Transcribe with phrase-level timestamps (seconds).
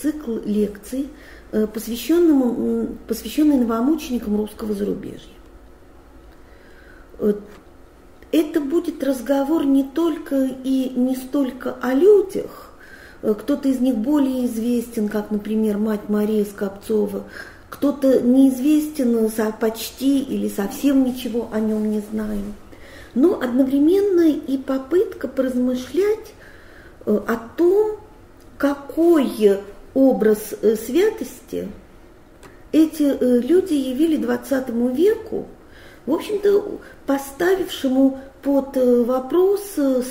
[0.00, 1.08] цикл лекций,
[1.72, 5.34] посвященному, посвященный новомученикам русского зарубежья.
[8.32, 12.72] Это будет разговор не только и не столько о людях,
[13.22, 17.24] кто-то из них более известен, как, например, мать Мария Скопцова,
[17.70, 22.54] кто-то неизвестен почти или совсем ничего о нем не знаем–
[23.14, 26.34] но одновременно и попытка поразмышлять
[27.06, 27.98] э, о том,
[28.58, 29.24] какой
[29.94, 31.68] образ э, святости
[32.72, 35.46] эти э, люди явили XX веку,
[36.06, 39.62] в общем-то, поставившему под вопрос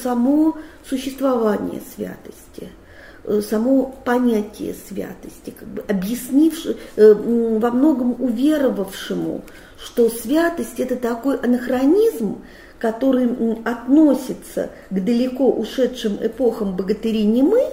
[0.02, 0.58] само
[0.90, 2.70] существование святости,
[3.48, 9.44] само понятие святости, как бы объяснивши, во многом уверовавшему,
[9.78, 12.42] что святость это такой анахронизм,
[12.80, 13.30] который
[13.64, 17.64] относится к далеко ушедшим эпохам богатыри не мы,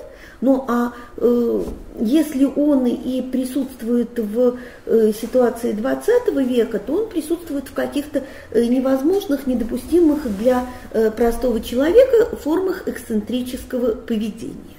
[0.41, 1.63] ну а э,
[2.01, 8.65] если он и присутствует в э, ситуации 20 века, то он присутствует в каких-то э,
[8.65, 14.79] невозможных, недопустимых для э, простого человека формах эксцентрического поведения.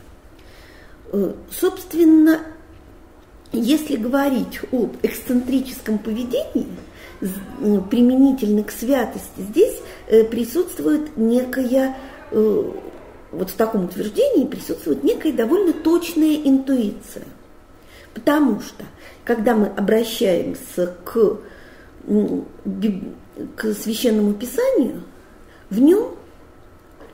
[1.11, 2.39] Э, собственно,
[3.51, 6.67] если говорить об эксцентрическом поведении,
[7.89, 11.97] применительно к святости, здесь э, присутствует некая,
[12.31, 12.63] э,
[13.31, 17.23] вот в таком утверждении присутствует некая довольно точная интуиция.
[18.13, 18.83] Потому что,
[19.23, 21.37] когда мы обращаемся к,
[23.55, 25.03] к священному писанию,
[25.69, 26.15] в нем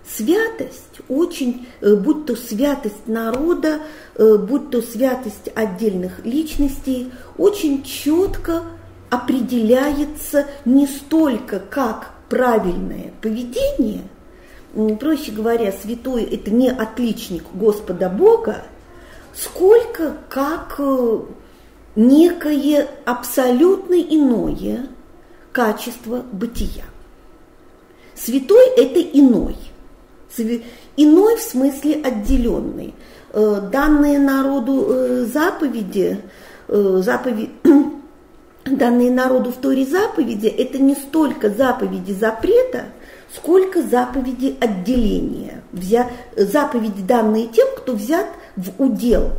[0.08, 3.82] святость очень, э, будь то святость народа,
[4.18, 8.64] будь то святость отдельных личностей, очень четко
[9.10, 14.04] определяется не столько как правильное поведение,
[15.00, 18.64] проще говоря, святой это не отличник Господа Бога,
[19.34, 21.20] сколько как э,
[21.96, 24.88] некое абсолютно иное
[25.52, 26.84] качество бытия.
[28.16, 29.56] Святой это иной.
[30.96, 32.94] Иной в смысле отделенный.
[33.34, 36.22] Э, данные народу э, заповеди,
[36.68, 37.50] заповеди
[38.66, 42.86] данные народу в Торе заповеди, это не столько заповеди запрета,
[43.36, 45.62] сколько заповеди отделения.
[45.72, 49.34] Взя, заповеди, данные тем, кто взят в удел,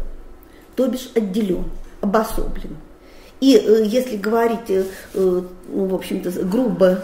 [0.77, 1.65] то бишь отделен,
[2.01, 2.77] обособлен.
[3.41, 4.85] И э, если говорить, э,
[5.15, 5.49] ну,
[5.87, 7.03] в общем-то, грубо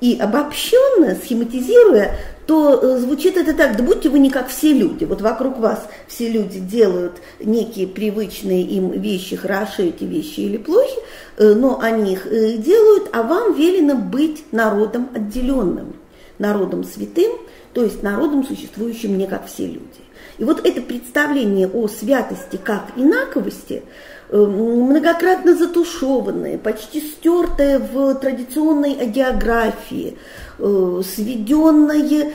[0.00, 5.04] и обобщенно, схематизируя, то э, звучит это так, да будьте вы не как все люди.
[5.04, 10.98] Вот вокруг вас все люди делают некие привычные им вещи, хороши эти вещи или плохи,
[11.38, 15.94] э, но они их э, делают, а вам велено быть народом отделенным,
[16.38, 17.32] народом святым,
[17.72, 20.04] то есть народом, существующим не как все люди.
[20.38, 23.82] И вот это представление о святости как инаковости–
[24.30, 30.16] многократно затушеванное, почти стертое в традиционной агеографии,
[30.56, 32.32] Э, сведенное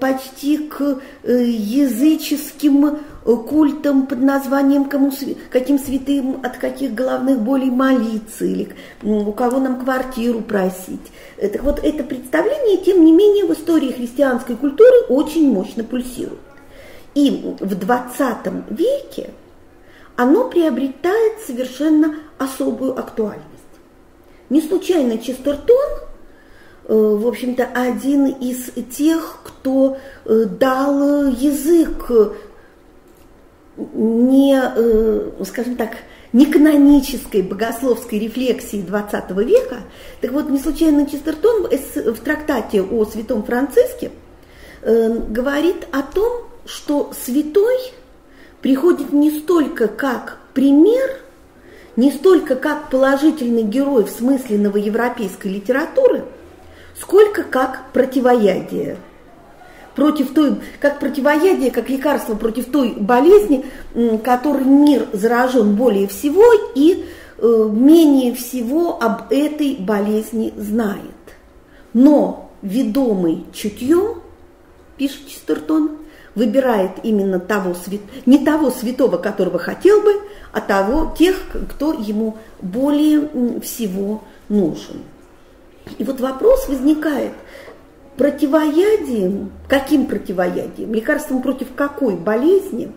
[0.00, 5.12] почти к э, языческим э, культам под названием кому,
[5.50, 8.68] каким святым от каких головных болей молиться или
[9.02, 11.00] у кого нам квартиру просить.
[11.40, 16.40] Так вот, это представление, тем не менее, в истории христианской культуры очень мощно пульсирует.
[17.14, 18.36] И в 20
[18.70, 19.30] веке
[20.16, 23.44] оно приобретает совершенно особую актуальность.
[24.50, 25.88] Не случайно Честертон–
[26.86, 32.10] Э, в общем-то, один из тех, кто э, дал язык
[33.76, 35.90] не, э, скажем так,
[36.32, 39.78] не канонической богословской рефлексии XX века.
[40.20, 44.10] Так вот, не случайно Честертон в трактате о святом Франциске
[44.82, 47.92] говорит о том, что святой
[48.60, 51.20] приходит не столько как пример,
[51.96, 56.24] не столько как положительный герой в смысле новоевропейской литературы–
[57.00, 58.96] сколько как противоядие.
[59.94, 63.64] Против той, как противоядие, как лекарство против той болезни,
[64.24, 66.44] которой мир заражен более всего
[66.74, 67.04] и
[67.38, 70.98] э, менее всего об этой болезни знает.
[71.92, 74.22] Но ведомый чутьем,
[74.96, 75.98] пишет Честертон,
[76.34, 77.74] выбирает именно того,
[78.26, 80.14] не того святого, которого хотел бы,
[80.52, 81.36] а того, тех,
[81.70, 85.02] кто ему более всего нужен.
[85.98, 87.32] И вот вопрос возникает,
[88.16, 92.92] противоядием, каким противоядием, лекарством против какой болезни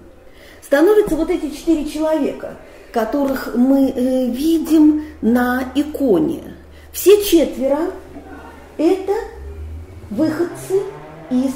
[0.62, 2.56] становятся вот эти четыре человека,
[2.92, 6.56] которых мы э, видим на иконе.
[6.92, 7.92] Все четверо–
[8.78, 9.14] это
[10.10, 10.82] выходцы
[11.30, 11.54] из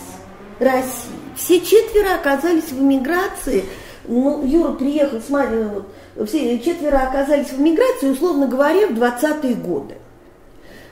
[0.59, 1.11] России.
[1.35, 3.65] Все четверо оказались в эмиграции.
[4.07, 9.95] Ну, Юра приехал, смотри, вот, все четверо оказались в эмиграции, условно говоря, в 20-е годы.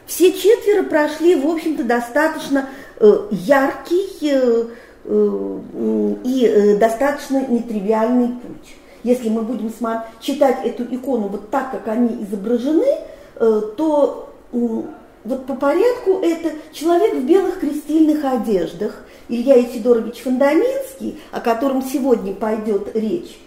[0.10, 2.68] Все четверо прошли, в общем-то, достаточно
[3.00, 4.66] э, яркий э,
[5.06, 8.76] э, и э, достаточно нетривиальный путь.
[9.04, 9.72] Если мы будем
[10.20, 12.88] читать эту икону вот так, как они изображены,
[13.36, 21.40] э, то вот по порядку это человек в белых крестильных одеждах, Илья Исидорович Фондаминский, о
[21.40, 23.40] котором сегодня пойдет речь.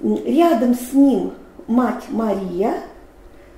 [0.00, 1.32] Рядом с ним
[1.66, 2.74] мать Мария,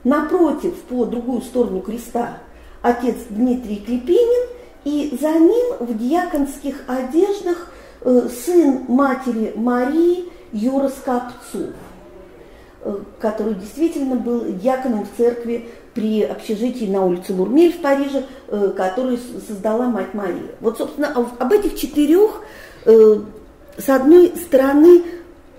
[0.04, 2.38] напротив, по другую сторону креста,
[2.82, 4.48] отец Дмитрий Клепинин,
[4.84, 7.68] и за ним в дьяконских одеждах
[8.00, 11.70] э, сын матери Марии Юра Скопцов,
[12.80, 18.72] э, который действительно был дьяконом в церкви при общежитии на улице Лурмель в Париже, э,
[18.76, 20.50] который создала мать Мария.
[20.60, 22.42] Вот, собственно, об этих четырех,
[22.84, 25.02] с одной стороны,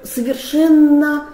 [0.04, 1.28] совершенно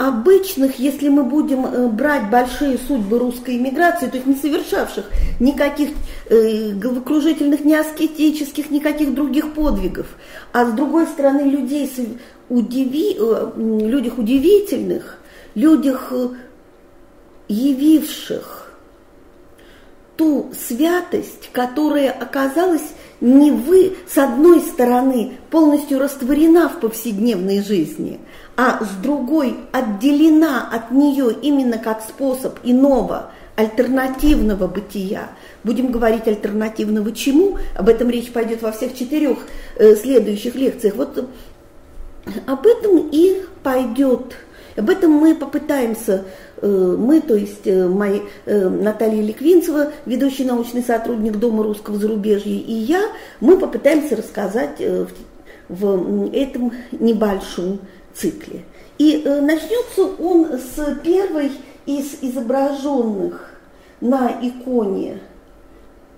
[0.00, 5.04] обычных, если мы будем э, брать большие судьбы русской иммиграции, то есть не совершавших
[5.40, 5.90] никаких
[6.30, 10.06] э, головокружительных, ни аскетических, никаких других подвигов,
[10.52, 11.92] а с другой стороны людей,
[12.48, 15.18] удиви, э, людях удивительных,
[15.54, 16.28] людях, э,
[17.48, 18.72] явивших
[20.16, 28.18] ту святость, которая оказалась не вы, с одной стороны, полностью растворена в повседневной жизни–
[28.56, 35.30] а с другой отделена от нее именно как способ иного, альтернативного бытия.
[35.64, 39.38] Будем говорить альтернативного чему, об этом речь пойдет во всех четырех
[39.76, 40.94] э, следующих лекциях.
[40.96, 41.22] Вот э,
[42.46, 44.34] об этом и пойдет.
[44.76, 46.24] Об этом мы попытаемся,
[46.62, 52.52] э, мы, то есть э, мои, э, Наталья Ликвинцева, ведущий научный сотрудник Дома русского зарубежья,
[52.52, 53.02] и я,
[53.40, 55.06] мы попытаемся рассказать э,
[55.68, 57.80] в, в этом небольшом
[58.14, 58.64] цикле.
[59.00, 61.52] И э, начнется он с первой
[61.86, 63.50] из изображенных
[64.02, 65.20] на иконе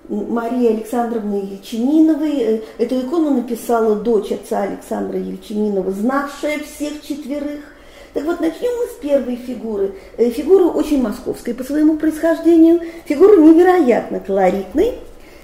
[0.09, 2.39] Марии Александровны Ельчининовой.
[2.41, 7.61] Э, эту икону написала дочь отца Александра Ельчининова, знавшая всех четверых.
[8.15, 9.94] Так вот, начнем мы с первой фигуры.
[10.17, 14.94] Э, фигуры очень московской по своему происхождению, фигуры невероятно колоритной.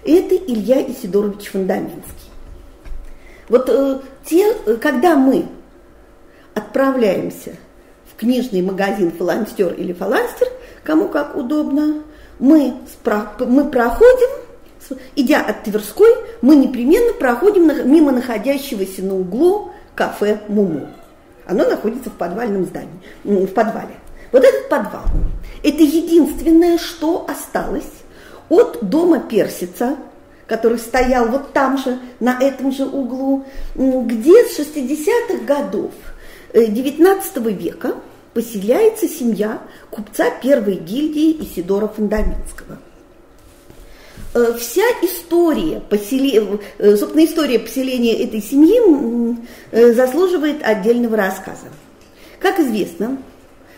[0.05, 2.03] Это Илья Исидорович Фундаминский.
[3.49, 3.71] Вот
[4.25, 5.47] те, когда мы
[6.59, 7.53] отправляемся
[8.13, 10.49] в книжный магазин «Фаланстер» или «Фаланстер»,
[10.85, 12.03] кому как удобно,
[12.39, 12.75] мы,
[13.41, 14.29] мы проходим,
[15.17, 16.11] идя от Тверской,
[16.43, 20.89] мы непременно проходим мимо находящегося на углу кафе «Муму».
[21.47, 23.95] Оно находится в подвальном здании, в подвале.
[24.33, 25.05] Вот этот подвал–
[25.63, 27.91] это единственное, что осталось
[28.49, 29.97] от дома Персица,
[30.47, 33.45] который стоял вот там же, на этом же углу,
[33.75, 35.93] где с 60-х годов–
[36.53, 37.95] XIX э, века
[38.35, 42.79] поселяется семья купца первой гильдии Исидора Фундаминского.
[44.35, 46.61] Э, вся история, поселе...
[46.79, 49.37] Э, собственно, история поселения этой семьи
[49.95, 51.67] заслуживает отдельного рассказа.
[52.41, 53.19] Как известно,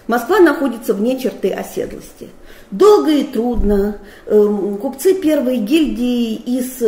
[0.07, 2.29] Москва находится вне черты оседлости.
[2.71, 6.83] Долго и трудно купцы первой гильдии из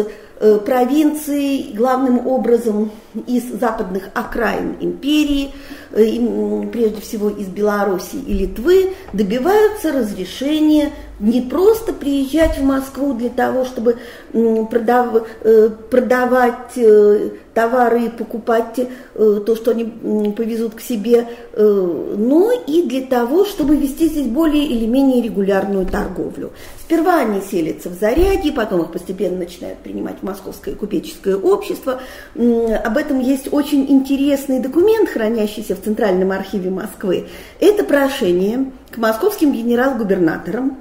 [0.65, 2.91] провинции, главным образом
[3.27, 5.51] из западных окраин империи,
[5.93, 13.29] э, прежде всего из Белоруссии и Литвы, добиваются разрешения не просто приезжать в Москву для
[13.29, 13.99] того, чтобы
[14.33, 18.81] продав, э, продавать э, товары и покупать
[19.15, 19.85] то, что они
[20.33, 26.53] повезут к себе, но и для того, чтобы вести здесь более или менее регулярную торговлю.
[26.93, 32.03] Сперва они селятся в Заряге, потом их постепенно начинают принимать Московское купеческое общество.
[32.35, 37.29] Об этом есть очень интересный документ, хранящийся в Центральном архиве Москвы.
[37.61, 40.81] Это прошение к московским генерал-губернаторам,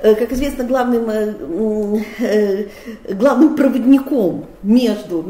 [0.00, 2.66] э, как известно, главным, э, э,
[3.14, 5.26] главным проводником между,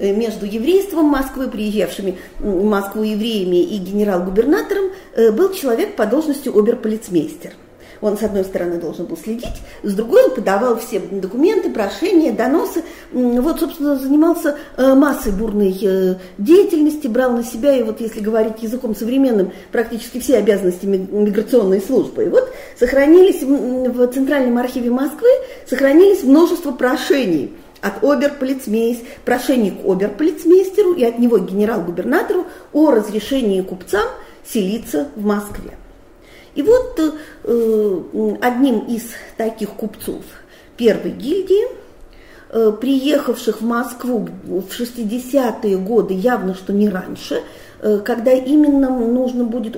[0.00, 4.86] между еврейством Москвы, приезжавшими в Москву евреями и генерал-губернатором,
[5.34, 7.52] был человек по должности оберполицмейстер.
[8.00, 12.84] Он, с одной стороны, должен был следить, с другой он подавал все документы, прошения, доносы.
[13.12, 18.62] Вот, собственно, занимался э, массой бурной э, деятельности, брал на себя, и вот если говорить
[18.62, 22.24] языком современным, практически все обязанности миграционной службы.
[22.24, 25.28] И вот сохранились в Центральном архиве Москвы,
[25.66, 34.06] сохранились множество прошений от оберполицмейс, прошений к оберполицмейстеру и от него генерал-губернатору о разрешении купцам
[34.44, 35.77] селиться в Москве.
[36.58, 39.04] И вот э, одним из
[39.36, 40.24] таких купцов
[40.76, 41.68] первой гильдии,
[42.50, 47.42] э, приехавших в Москву в 60-е годы, явно что не раньше,
[47.80, 49.76] э, когда именно нужно будет,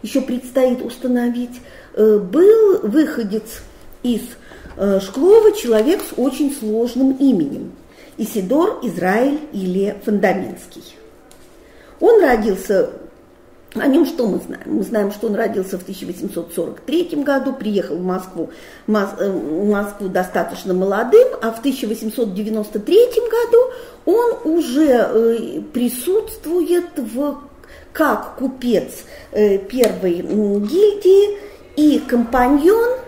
[0.00, 1.60] еще предстоит установить,
[1.92, 3.60] э, был выходец
[4.02, 4.22] из
[4.78, 7.72] э, Шклова, человек с очень сложным именем.
[8.16, 10.84] Исидор Израиль или Фундаментский.
[12.00, 12.92] Он родился
[13.74, 14.62] о нем что мы знаем?
[14.66, 18.50] Мы знаем, что он родился в 1843 году, приехал в Москву,
[18.86, 23.58] э, в Москву достаточно молодым, а в 1893 году
[24.04, 27.38] он уже э, присутствует в,
[27.92, 31.38] как купец э, первой гильдии
[31.74, 32.98] и компаньон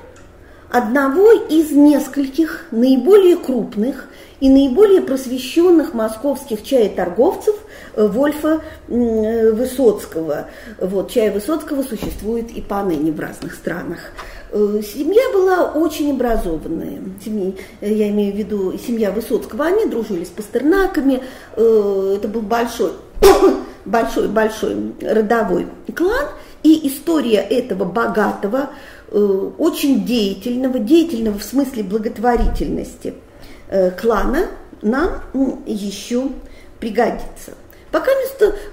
[0.71, 4.09] одного из нескольких наиболее крупных
[4.41, 7.55] и наиболее просвещенных московских чаеторговцев
[7.97, 10.49] Вольфа Высоцкого.
[10.81, 13.99] Вот, чай Высоцкого существует и поныне в разных странах.
[14.53, 17.01] Э, семья была очень образованная.
[17.25, 19.67] Семья, я имею в виду семья Высоцкого.
[19.67, 21.23] Они дружили с пастернаками.
[21.57, 22.93] Э, это был большой,
[23.85, 26.29] большой, большой родовой клан.
[26.63, 28.71] И история этого богатого,
[29.11, 33.15] э, очень деятельного, деятельного в смысле благотворительности
[34.01, 34.47] клана
[34.81, 35.23] нам
[35.67, 36.29] еще
[36.79, 37.55] пригодится.
[37.97, 38.11] Пока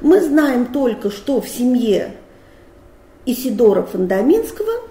[0.01, 2.13] мы знаем только, что в семье
[3.25, 4.81] Исидора Фундаминского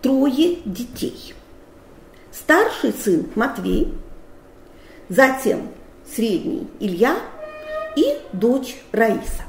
[0.00, 1.34] трое детей.
[2.32, 3.92] Старший сын Матвей,
[5.10, 5.68] затем
[6.10, 7.18] средний Илья
[7.96, 9.42] и дочь Раиса.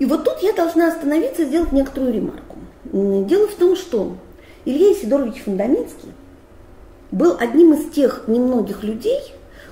[0.00, 2.58] И вот тут я должна остановиться и сделать некоторую ремарку.
[2.82, 4.16] Дело в том, что
[4.64, 6.10] Илья Исидорович Фундаминский
[7.12, 9.20] был одним из тех немногих людей,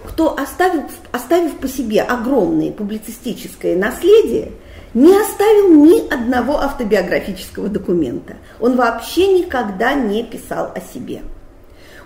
[0.07, 0.83] кто, оставил,
[1.13, 4.53] оставив по себе огромное публицистическое наследие,
[4.93, 8.37] не оставил ни одного автобиографического документа.
[8.61, 11.23] Он вообще никогда не писал о себе.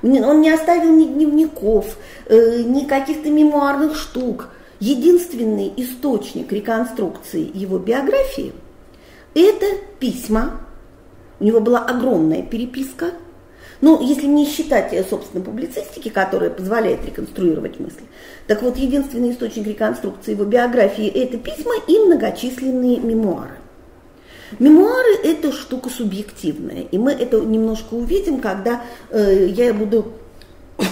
[0.02, 4.48] Он не оставил ни дневников, э, ни каких-то мемуарных штук.
[4.78, 8.52] Единственный источник реконструкции его биографии–
[9.34, 9.66] это
[9.98, 10.60] письма.
[11.40, 13.10] У него была огромная переписка–
[13.80, 18.02] ну, если не считать, э, собственно, публицистики, которая позволяет реконструировать мысли,
[18.46, 23.56] так вот, единственный источник реконструкции его биографии– это письма и многочисленные мемуары.
[24.58, 30.12] Мемуары– это штука субъективная, и мы это немножко увидим, когда э, я буду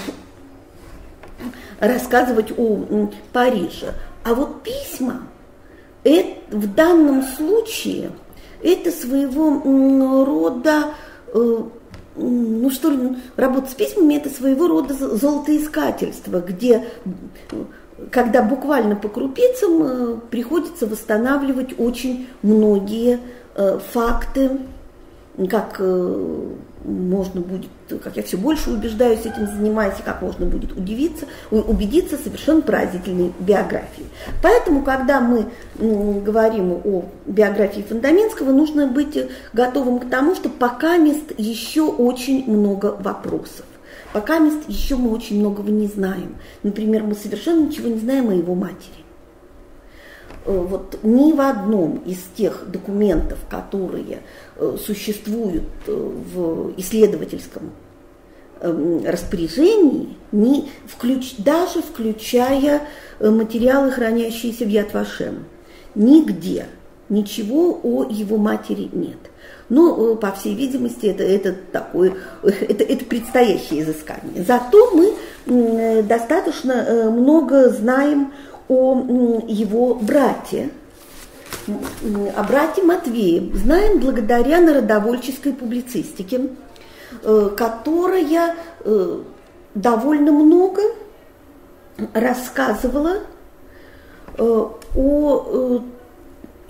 [1.81, 3.95] рассказывать о Париже.
[4.23, 5.23] А вот письма
[6.05, 8.11] это, в данном случае
[8.63, 10.95] это своего рода
[11.33, 11.63] э,
[12.17, 16.87] ну что ли, работа с письмами это своего рода золотоискательство, где
[18.11, 23.21] когда буквально по крупицам э, приходится восстанавливать очень многие
[23.55, 24.59] э, факты,
[25.49, 26.47] как э,
[26.85, 27.69] можно будет,
[28.03, 33.33] как я все больше убеждаюсь этим занимаясь, и как можно будет удивиться, убедиться совершенно поразительной
[33.41, 34.07] биографии.
[34.43, 35.47] Поэтому, когда мы
[35.79, 39.19] говорим о биографии Фундаментского, нужно быть
[39.53, 43.65] готовым к тому, что пока мест еще очень много вопросов.
[44.13, 46.37] Пока мест еще мы очень многого не знаем.
[46.63, 49.06] Например, мы совершенно ничего не знаем о его матери.
[50.47, 54.21] Э, вот ни в одном из тех документов, которые
[54.57, 57.73] э, существуют э, в исследовательском
[58.61, 62.83] эм, распоряжении, не включ, даже включая
[63.21, 65.47] материалы, хранящиеся в Ятвашем,
[65.95, 66.67] нигде
[67.09, 69.19] ничего о его матери нет.
[69.69, 74.45] Но, по всей видимости, это, это такое, это, это предстоящее изыскание.
[74.47, 78.33] Зато мы достаточно много знаем
[78.69, 80.71] о его брате,
[81.67, 86.49] о брате Матвее знаем благодаря народовольческой публицистике,
[87.23, 88.55] э, которая
[88.85, 89.19] э,
[89.75, 90.83] довольно много
[92.13, 93.19] рассказывала
[94.37, 95.83] э, о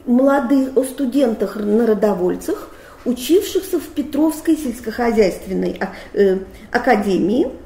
[0.07, 2.69] молодых о студентах народовольцах,
[3.05, 5.81] учившихся в Петровской сельскохозяйственной
[6.71, 7.66] академии– Э,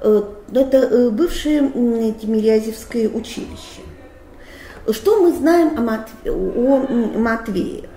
[0.00, 1.70] это э, бывшее
[2.20, 3.82] Тимирязевское училище.
[4.90, 7.88] Что мы знаем о, Матве, о Матвее?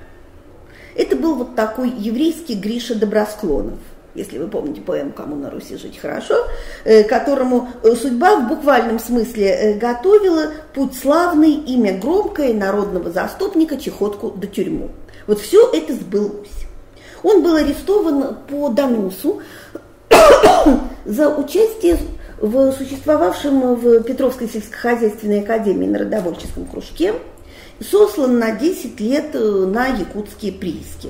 [0.95, 3.79] Это был вот такой еврейский Гриша Добросклонов
[4.13, 6.35] если вы помните поэму «Кому на Руси жить хорошо»,
[6.83, 13.77] э, которому э, судьба в буквальном смысле э, готовила путь славный, имя громкое, народного заступника,
[13.77, 14.89] чехотку до тюрьму.
[15.27, 16.49] Вот все это сбылось.
[17.23, 19.41] Он был арестован по доносу
[21.05, 21.97] за участие
[22.39, 27.13] в существовавшем в Петровской сельскохозяйственной академии народовольческом кружке,
[27.79, 31.09] сослан на 10 лет на якутские прииски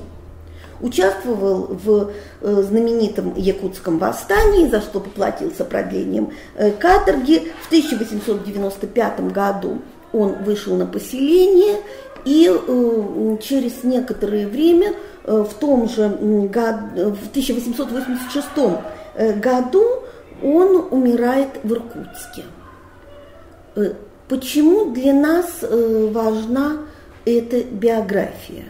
[0.82, 7.52] участвовал в э, знаменитом Якутском восстании, за что поплатился продлением э, каторги.
[7.62, 9.80] В 1895 году
[10.12, 11.78] он вышел на поселение
[12.26, 16.10] и э, через некоторое время в том же
[16.50, 18.48] году, в 1886
[19.16, 19.84] году
[20.42, 22.44] он умирает в Иркутске.
[24.28, 26.78] Почему для нас важна
[27.26, 28.66] эта биография?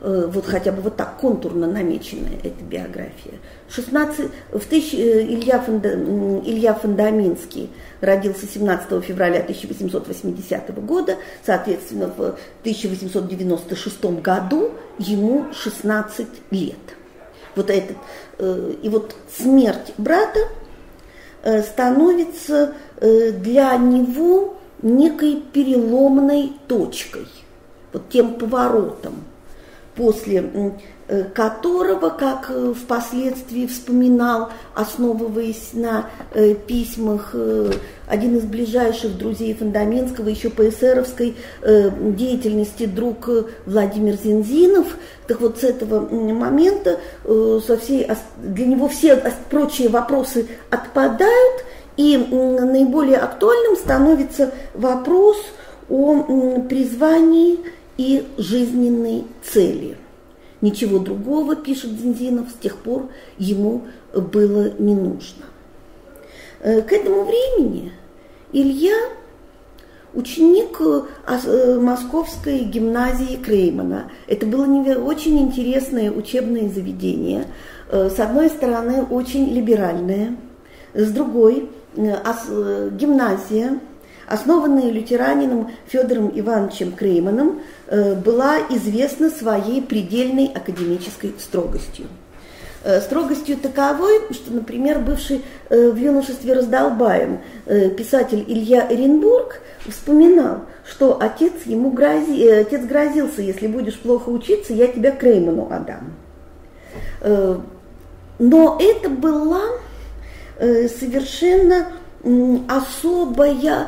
[0.00, 3.34] Э, вот хотя бы вот так контурно намеченная эта биография.
[3.68, 12.38] 16, в тысяч, э, Илья, Фонда, Илья Фондаминский родился 17 февраля 1880 года, соответственно, в
[12.60, 16.95] 1896 году ему 16 лет.
[17.56, 17.96] Вот этот,
[18.38, 20.40] э, и вот смерть брата
[21.62, 27.28] становится для него некой переломной точкой,
[27.92, 29.22] вот тем поворотом–
[29.96, 30.70] после э,
[31.34, 37.34] которого, как э, впоследствии вспоминал, основываясь на э, письмах
[38.08, 41.34] один из ближайших друзей Фондаменского, еще по эсеровской
[41.64, 43.28] деятельности друг
[43.66, 44.96] Владимир Зинзинов,
[45.26, 48.06] так вот с этого момента со всей,
[48.38, 49.16] для него все
[49.50, 51.64] прочие вопросы отпадают,
[51.96, 55.36] и наиболее актуальным становится вопрос
[55.88, 57.58] о призвании
[57.96, 59.96] и жизненной цели.
[60.66, 63.08] Ничего другого, пишет Зинзинов, с тех пор
[63.38, 63.82] ему
[64.12, 65.44] было не нужно.
[66.58, 67.92] Э, к этому времени
[68.52, 68.96] Илья
[70.12, 74.10] ученик э, э, Московской гимназии Креймана.
[74.26, 74.64] Это было
[74.98, 77.44] очень интересное учебное заведение.
[77.88, 80.36] С одной стороны, очень либеральное,
[80.94, 83.78] с другой, гимназия
[84.26, 92.06] основанная лютеранином Федором Ивановичем Крейманом, была известна своей предельной академической строгостью.
[92.86, 97.40] Э, строгостью таковой, что, например, бывший э, в юношестве раздолбаем
[97.96, 104.86] писатель Илья Эренбург вспоминал, что отец ему грози, отец грозился, если будешь плохо учиться, я
[104.86, 106.14] тебя Крейману отдам.
[108.38, 109.62] Но это была
[110.52, 111.88] совершенно
[112.68, 113.86] особая Э,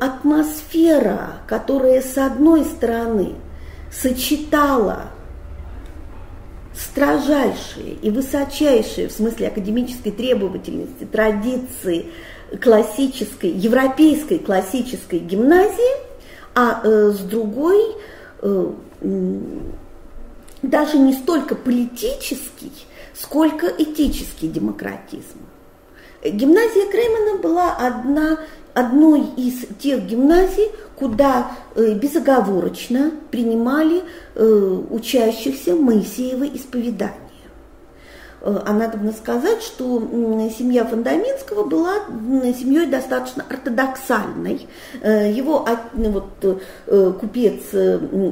[0.00, 3.34] атмосфера, которая с одной стороны
[3.90, 5.06] сочетала
[6.74, 12.06] строжайшие и высочайшие в смысле академической требовательности традиции
[12.60, 16.08] классической, европейской классической гимназии,
[16.54, 17.96] а э, с другой
[18.42, 18.72] э,
[20.62, 22.72] даже не столько политический,
[23.14, 25.47] сколько этический демократизм.
[26.24, 28.38] Гимназия Кремена была одна
[28.74, 34.02] одной из тех гимназий, куда э, безоговорочно принимали
[34.34, 37.27] э, учащихся Моисеева исповедания.
[38.40, 40.00] Э, а надо сказать, что
[40.56, 41.94] семья Фондаминского была
[42.54, 44.66] семьей достаточно ортодоксальной.
[45.02, 47.74] Э, его ну, вот, э, купец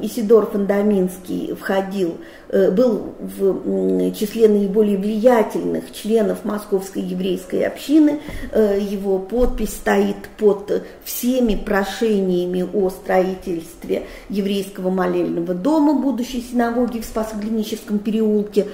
[0.03, 8.21] Исидор Фондаминский входил, был в числе наиболее влиятельных членов Московской еврейской общины.
[8.55, 17.99] Его подпись стоит под всеми прошениями о строительстве еврейского молельного дома, будущей синагоги в Спасоглиническом
[17.99, 18.69] переулке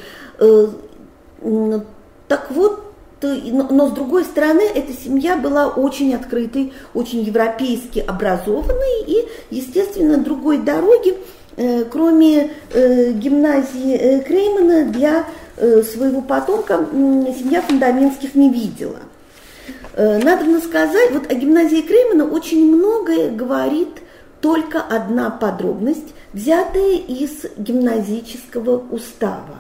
[2.29, 9.29] так вот, но с другой стороны, эта семья была очень открытой, очень европейски образованной, и,
[9.51, 11.17] естественно, другой дороги,
[11.57, 15.25] э, кроме э, гимназии э, Креймана, для
[15.55, 19.01] своего потомка семья Фундаментских не видела.
[19.95, 23.91] Надо сказать, вот о гимназии Креймана очень многое говорит
[24.41, 29.59] только одна подробность, взятая из гимназического устава.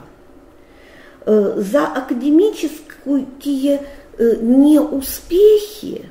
[1.24, 3.86] Э, за академические
[4.18, 6.08] э, неуспехи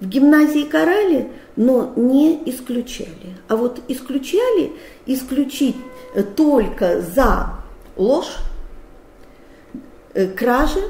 [0.00, 3.36] в гимназии карали, но не исключали.
[3.46, 4.72] А вот исключали
[5.06, 5.76] исключить
[6.34, 7.54] только за
[7.96, 8.36] ложь,
[10.14, 10.82] э, кражи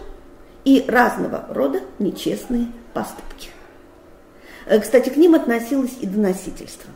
[0.64, 3.50] и разного рода нечестные поступки.
[4.80, 6.90] Кстати, к ним относилось и доносительство.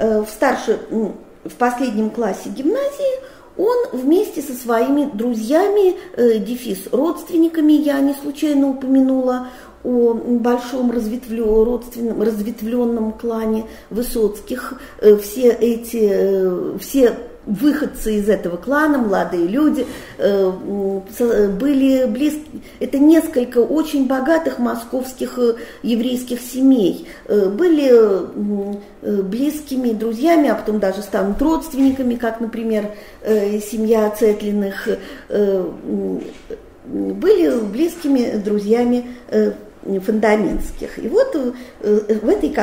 [0.00, 3.22] В старше в последнем классе гимназии
[3.56, 9.48] он вместе со своими друзьями, э, дефис родственниками, я не случайно упомянула
[9.84, 18.98] о большом родственном, разветвленном клане Высоцких, э, все эти, э, все выходцы из этого клана,
[18.98, 19.86] молодые люди,
[20.18, 20.50] э,
[21.48, 30.54] были близки, это несколько очень богатых московских э, еврейских семей, э, были близкими друзьями, а
[30.54, 32.92] потом даже станут родственниками, как, например,
[33.24, 34.88] семья Цетлиных,
[36.86, 39.06] были близкими друзьями
[39.84, 41.04] фундаментских.
[41.04, 42.54] И вот в этой,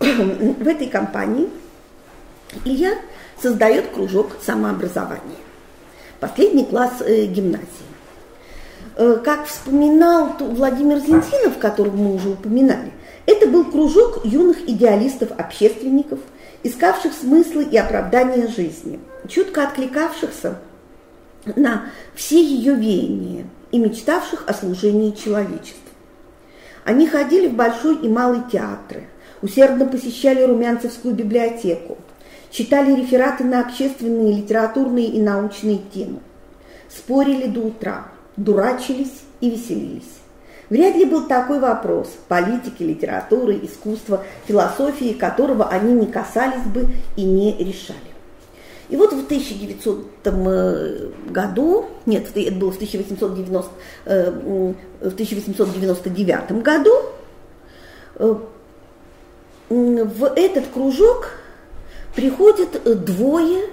[0.00, 1.50] в этой компании
[2.64, 2.94] Илья
[3.44, 5.42] создает кружок самообразования.
[6.18, 7.66] Последний класс э, гимназии.
[8.96, 12.90] Э, как вспоминал Владимир Зинтинов, которого мы уже упоминали,
[13.26, 16.20] это был кружок юных идеалистов-общественников,
[16.62, 20.56] искавших смыслы и оправдания жизни, чутко откликавшихся
[21.44, 25.82] на все ее веяния и мечтавших о служении человечеству.
[26.86, 29.04] Они ходили в большой и малый театры,
[29.42, 31.98] усердно посещали Румянцевскую библиотеку,
[32.54, 36.20] читали рефераты на общественные, литературные и научные темы,
[36.88, 40.20] спорили до утра, дурачились и веселились.
[40.70, 46.86] Вряд ли был такой вопрос политики, литературы, искусства, философии, которого они не касались бы
[47.16, 47.98] и не решали.
[48.88, 53.70] И вот в 1900 э, году, нет, это было в, 1890,
[54.04, 56.92] э, в 1899 году,
[58.16, 58.34] э,
[59.70, 61.30] в этот кружок
[62.14, 63.70] приходят э, двое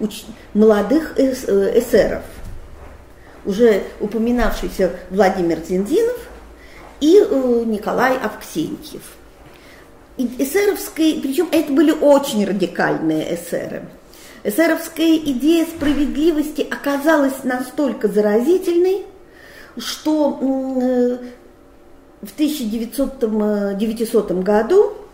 [0.00, 0.24] уч...
[0.54, 1.44] молодых эс...
[1.46, 2.22] Э, эсеров,
[3.44, 6.16] уже упоминавшийся Владимир Зиндинов
[7.00, 9.02] и э, Николай Авксентьев.
[10.16, 13.84] И эсеровские, причем это были очень радикальные эсеры.
[14.42, 19.04] Эсеровская идея справедливости оказалась настолько заразительной,
[19.76, 21.20] что в
[22.34, 25.07] 1900 году Э,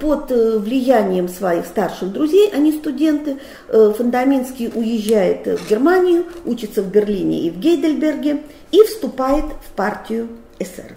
[0.00, 6.90] под э, влиянием своих старших друзей, они студенты, э, Фундаментский уезжает в Германию, учится в
[6.90, 10.96] Берлине и в Гейдельберге и вступает в партию эсеров.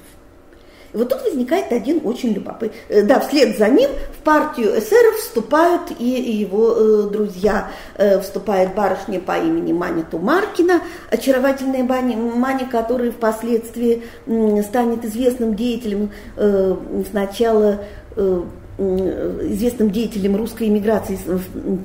[0.96, 3.04] Вот тут возникает один очень любопытный.
[3.04, 7.70] Да, вслед за ним в партию эсеров вступают и его э, друзья.
[7.96, 10.82] Э, вступает барышня по имени Маня Тумаркина,
[11.12, 16.76] очаровательная Маня, Маня которая впоследствии э, станет известным деятелем э,
[17.10, 17.82] сначала
[18.78, 21.18] Э, известным деятелем русской эмиграции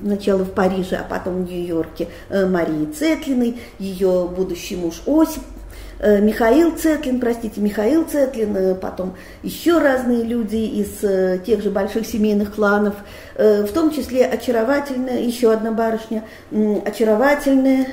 [0.02, 5.59] сначала в Париже, а потом в Нью-Йорке э, Марии Цетлиной, ее будущий муж Осип, э,
[6.02, 12.94] Михаил Цетлин, простите, Михаил Цетлин, потом еще разные люди из тех же больших семейных кланов,
[13.36, 17.88] в том числе очаровательная, еще одна барышня, очаровательная,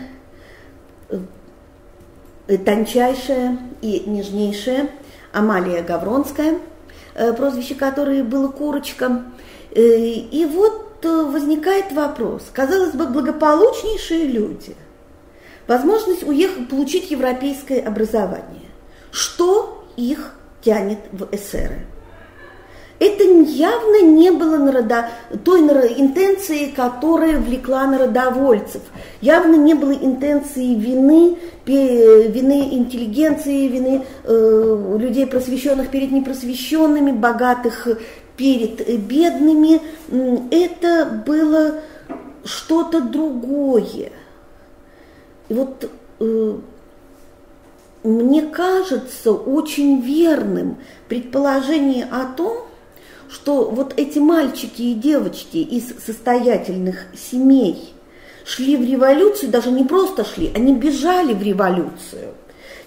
[2.48, 4.89] тончайшая и нежнейшая
[5.34, 6.60] Амалия Гавронская–
[7.17, 9.24] Э, прозвище которое было Курочка.
[9.72, 12.43] Э, и вот э, возникает вопрос.
[12.54, 14.76] Казалось бы, благополучнейшие люди.
[15.68, 18.70] Возможность уехать, получить европейское образование.
[19.12, 21.86] Что их тянет в эсеры?
[23.00, 25.10] это явно не было народа,
[25.44, 28.82] той интенции, которая влекла народовольцев.
[29.22, 37.88] Явно не было интенции вины, вины интеллигенции, вины э, людей просвещенных перед непросвещенными, богатых
[38.36, 39.82] перед бедными.
[40.50, 41.76] Это было
[42.46, 44.12] что-то другое.
[45.50, 46.58] И вот э,
[48.04, 52.68] мне кажется очень верным предположение о том,
[53.30, 57.94] что вот эти мальчики и девочки из состоятельных семей
[58.46, 62.34] шли в революцию, даже не просто шли, они бежали в революцию.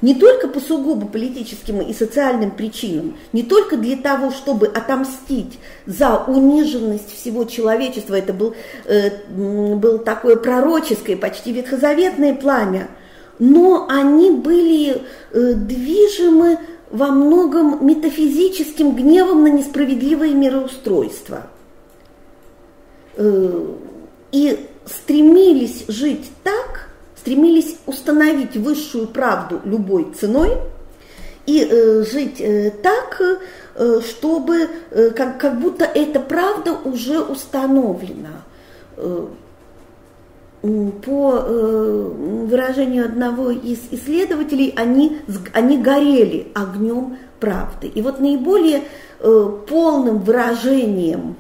[0.03, 6.25] Не только по сугубо политическим и социальным причинам, не только для того, чтобы отомстить за
[6.27, 8.55] униженность всего человечества, это был,
[8.87, 12.89] э, было такое пророческое, почти ветхозаветное пламя,
[13.39, 16.59] но они были э, движимы
[16.91, 21.47] во многом метафизическим гневом на несправедливое мироустройство.
[23.17, 23.67] Э,
[24.33, 26.90] и стремились жить так,
[27.21, 30.57] стремились установить высшую правду любой ценой
[31.47, 33.21] и э, жить э, так,
[34.05, 34.69] чтобы
[35.17, 38.43] как, как будто эта правда уже установлена
[40.61, 42.13] по э,
[42.47, 45.19] выражению одного из исследователей, они,
[45.53, 47.87] они горели огнем правды.
[47.87, 48.83] И вот наиболее
[49.21, 51.37] э, полным выражением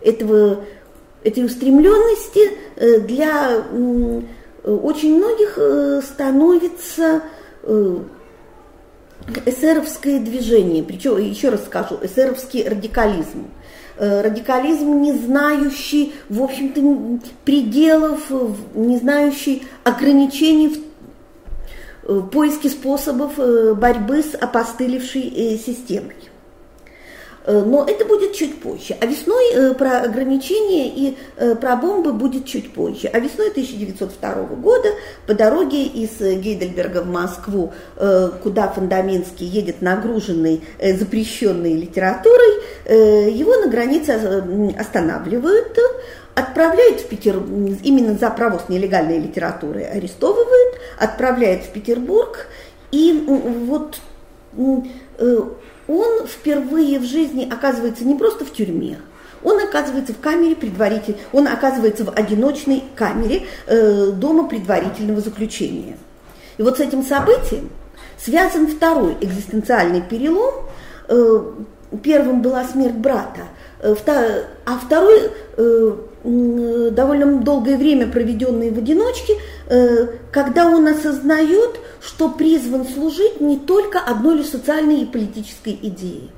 [0.00, 0.64] этого
[1.24, 3.64] этой устремленности э, для
[4.64, 7.22] очень многих э, становится
[7.62, 7.98] э,
[9.46, 13.48] эсеровское движение, причем, еще раз скажу, эсеровский радикализм.
[13.98, 18.20] Радикализм, не знающий, в общем-то, пределов,
[18.74, 20.84] не знающий ограничений
[22.02, 26.31] в поиске способов борьбы с опостылевшей системой.
[27.44, 28.96] Э, но это будет чуть позже.
[29.00, 33.08] А весной э, про ограничения и э, про бомбы будет чуть позже.
[33.12, 34.88] А весной 1902 года
[35.26, 37.72] по дороге из Гейдельберга в Москву,
[38.42, 44.42] куда Фундаментский едет нагруженный запрещенной литературой, его на границе
[44.78, 45.78] останавливают,
[46.34, 52.46] отправляют в Петербург, именно за провоз нелегальной литературы арестовывают, отправляют в Петербург,
[52.90, 53.98] и вот
[55.88, 58.98] он впервые в жизни оказывается не просто в тюрьме,
[59.42, 65.98] он оказывается в камере предварительной, он оказывается в одиночной камере э, дома предварительного заключения.
[66.58, 67.70] И вот с этим событием
[68.18, 70.66] связан второй экзистенциальный перелом.
[71.08, 71.52] Э,
[72.02, 73.42] первым была смерть брата,
[73.82, 75.92] а второй э,
[76.92, 79.34] довольно долгое время проведенный в одиночке,
[79.68, 86.28] э, когда он осознает, что призван служить не только одной лишь социальной и политической идее.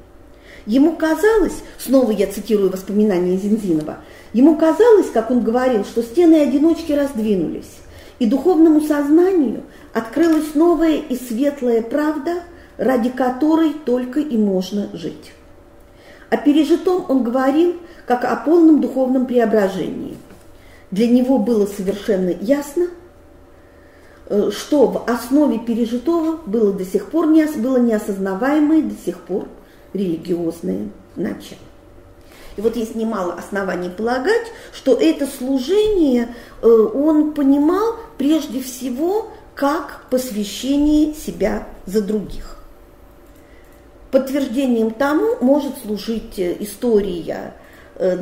[0.65, 3.99] Ему казалось, снова я цитирую воспоминания Зинзинова,
[4.33, 7.71] ему казалось, как он говорил, что стены одиночки раздвинулись,
[8.19, 12.37] и духовному сознанию открылась новая и светлая правда,
[12.79, 15.33] ради которой только и можно жить.
[16.35, 20.17] О пережитом он говорил как о полном духовном преображении.
[20.91, 22.89] Для него было совершенно ясно–
[24.27, 29.49] Э, что в основе пережитого было до сих пор не, было неосознаваемое до сих пор
[29.93, 31.61] религиозное начало.
[32.57, 40.07] И вот есть немало оснований полагать, что это служение э, он понимал прежде всего как
[40.09, 42.54] посвящение себя за других.
[44.15, 47.55] Подтверждением тому может служить э, история
[47.97, 48.17] Э,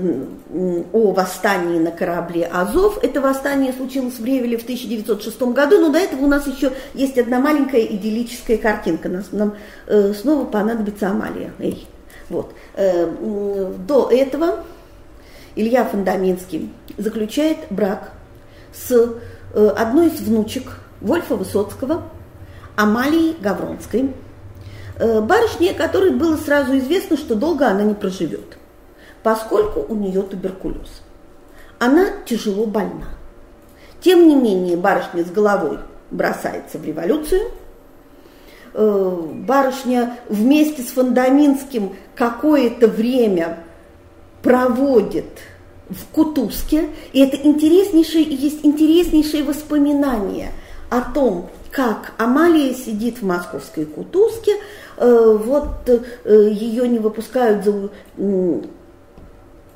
[0.93, 3.03] о восстании на корабле Азов.
[3.03, 7.17] Это восстание случилось в Ревеле в 1906 году, но до этого у нас еще есть
[7.17, 9.09] одна маленькая идиллическая картинка.
[9.09, 9.55] Нам, нам
[9.87, 11.55] э, снова понадобится Амалия.
[11.59, 11.87] Эй.
[12.29, 12.53] Вот.
[12.75, 13.07] Э,
[13.87, 14.63] до этого
[15.57, 18.13] Илья Фундаминский заключает брак
[18.75, 18.91] с
[19.55, 22.03] э, одной из внучек Вольфа Высоцкого,
[22.77, 24.32] Амалией Гавронской, э,
[25.23, 28.59] барышне, которой было сразу известно, что долго она не проживет
[29.23, 31.03] поскольку у нее туберкулез.
[31.79, 33.09] Она тяжело больна.
[34.01, 35.79] Тем не менее, барышня с головой
[36.11, 37.51] бросается в революцию.
[38.75, 43.61] Э, барышня вместе с Фондаминским какое-то время
[44.43, 45.39] проводит
[45.89, 50.53] в Кутузке, и это интереснейшие, есть интереснейшие воспоминания
[50.91, 54.57] о том, как Амалия сидит в московской Кутузке, э,
[54.97, 57.91] вот э, ее не выпускают за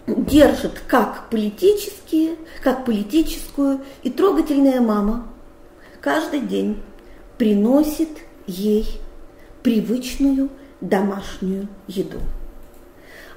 [0.07, 5.27] держит как политические, как политическую, и трогательная мама
[6.01, 6.81] каждый день
[7.39, 8.11] приносит
[8.47, 9.01] ей
[9.63, 10.49] привычную
[10.81, 12.21] домашнюю еду.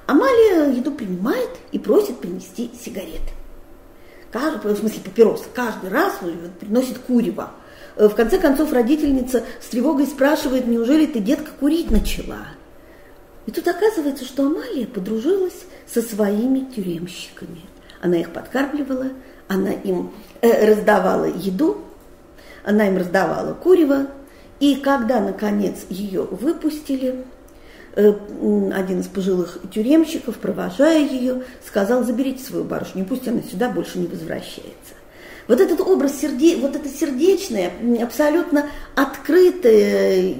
[0.06, 3.32] Амалия еду принимает и просит принести сигареты.
[4.30, 5.44] Каждый, в смысле папиросы.
[5.54, 6.18] Каждый раз
[6.60, 7.50] приносит курево.
[8.08, 12.46] В конце концов родительница с тревогой спрашивает, неужели ты, детка, курить начала?
[13.44, 17.60] И тут оказывается, что Амалия подружилась со своими тюремщиками.
[18.00, 19.08] Она их подкармливала,
[19.48, 21.82] она им э, раздавала еду,
[22.64, 24.06] она им раздавала курево.
[24.60, 27.26] И когда, наконец, ее выпустили,
[27.96, 28.14] э,
[28.72, 34.06] один из пожилых тюремщиков, провожая ее, сказал, заберите свою барышню, пусть она сюда больше не
[34.06, 34.94] возвращается.
[35.48, 36.56] Вот этот образ, серде...
[36.56, 37.72] вот это сердечное,
[38.02, 40.34] абсолютно открытое,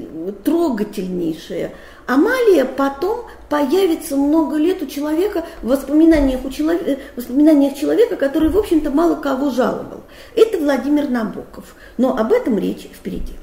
[0.45, 1.73] трогательнейшее,
[2.07, 8.49] Амалия потом появится много лет у человека в воспоминаниях, у человека, в воспоминаниях человека, который,
[8.49, 10.03] в общем-то, мало кого жаловал.
[10.35, 11.77] Это Владимир Набоков.
[11.99, 13.35] Но об этом речь впереди.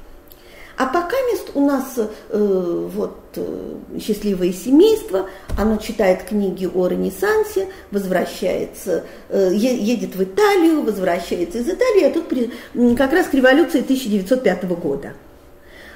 [0.78, 7.66] А пока мест у нас э, вот э, счастливое семейство, оно читает книги о Ренессансе,
[7.90, 12.52] возвращается, э, едет в Италию, возвращается из Италии, а тут при,
[12.94, 15.14] как раз к революции 1905 года.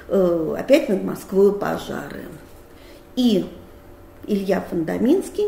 [0.09, 2.25] Э, опять над Москвой пожары.
[3.15, 3.45] И
[4.27, 5.47] Илья Фундаминский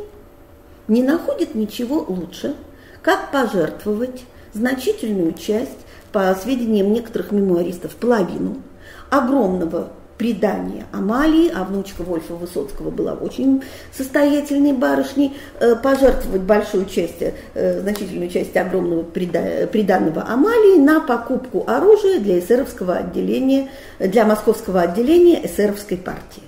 [0.87, 2.55] не находит ничего лучше,
[3.01, 5.71] как пожертвовать значительную часть,
[6.13, 8.61] по сведениям некоторых мемуаристов, половину
[9.09, 17.21] огромного предание Амалии, а внучка Вольфа Высоцкого была очень состоятельной барышней, э, пожертвовать большую часть,
[17.21, 25.45] э, значительную часть огромного приданного Амалии на покупку оружия для эсеровского отделения, для московского отделения
[25.45, 26.43] эсеровской партии.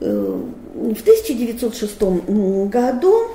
[0.00, 0.40] Э,
[0.74, 3.28] в 1906 году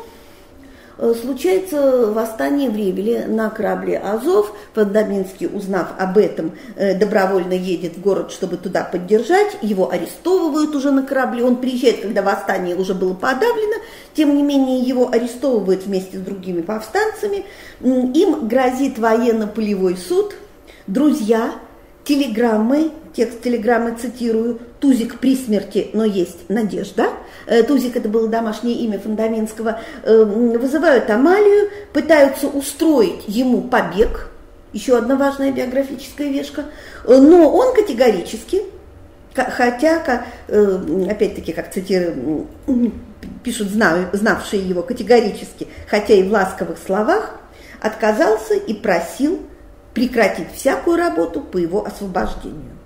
[0.97, 4.53] случается восстание в Ревеле на корабле Азов.
[4.73, 9.57] Фандаминский, узнав об этом, э, добровольно едет в город, чтобы туда поддержать.
[9.61, 11.43] Его арестовывают уже на корабле.
[11.43, 13.75] Он приезжает, когда восстание уже было подавлено.
[14.13, 17.45] Тем не менее, его арестовывают вместе с другими повстанцами.
[17.81, 20.35] Им грозит военно-полевой суд.
[20.87, 21.55] Друзья,
[22.05, 27.09] телеграммы, текст телеграммы цитирую, «Тузик при смерти, но есть надежда».
[27.47, 29.79] Э, Тузик– это было домашнее имя Фундаментского.
[30.03, 34.29] Э, вызывают Амалию, пытаются устроить ему побег,
[34.71, 36.65] еще одна важная биографическая вешка,
[37.05, 38.61] э, но он категорически,
[39.33, 42.47] хотя, опять-таки, как цитирую,
[43.43, 47.37] пишут знавшие его категорически, хотя и в ласковых словах,
[47.81, 49.41] отказался и просил
[49.95, 52.77] прекратить всякую работу по его освобождению.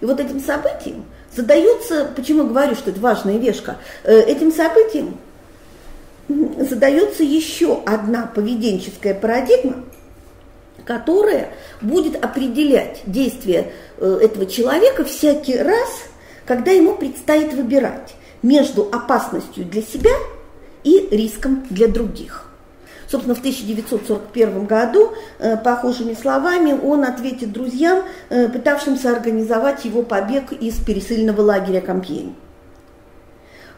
[0.00, 5.18] И вот этим событием задается, почему говорю, что это важная вешка, э, этим событием
[6.28, 9.84] задается еще одна поведенческая парадигма,
[10.84, 11.48] которая
[11.80, 15.88] будет определять действия э, этого человека всякий раз,
[16.44, 20.12] когда ему предстоит выбирать между опасностью для себя
[20.84, 22.49] и риском для других.
[23.10, 30.52] Собственно, в 1941 году, э, похожими словами, он ответит друзьям, э, пытавшимся организовать его побег
[30.52, 32.36] из пересыльного лагеря Компьень.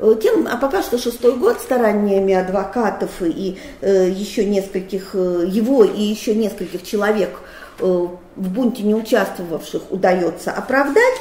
[0.00, 6.02] Э, тем, а пока что шестой год стараниями адвокатов и э, еще нескольких, его и
[6.02, 7.30] еще нескольких человек
[7.78, 11.14] в бунте не участвовавших удается оправдать.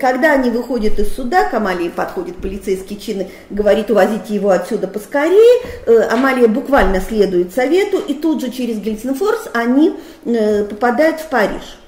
[0.00, 5.62] Когда они выходят из суда, к Амалии подходит полицейский чин говорит, увозите его отсюда поскорее.
[5.86, 11.78] Э, Амалия буквально следует совету, и тут же через Гельсинфорс они э, попадают в Париж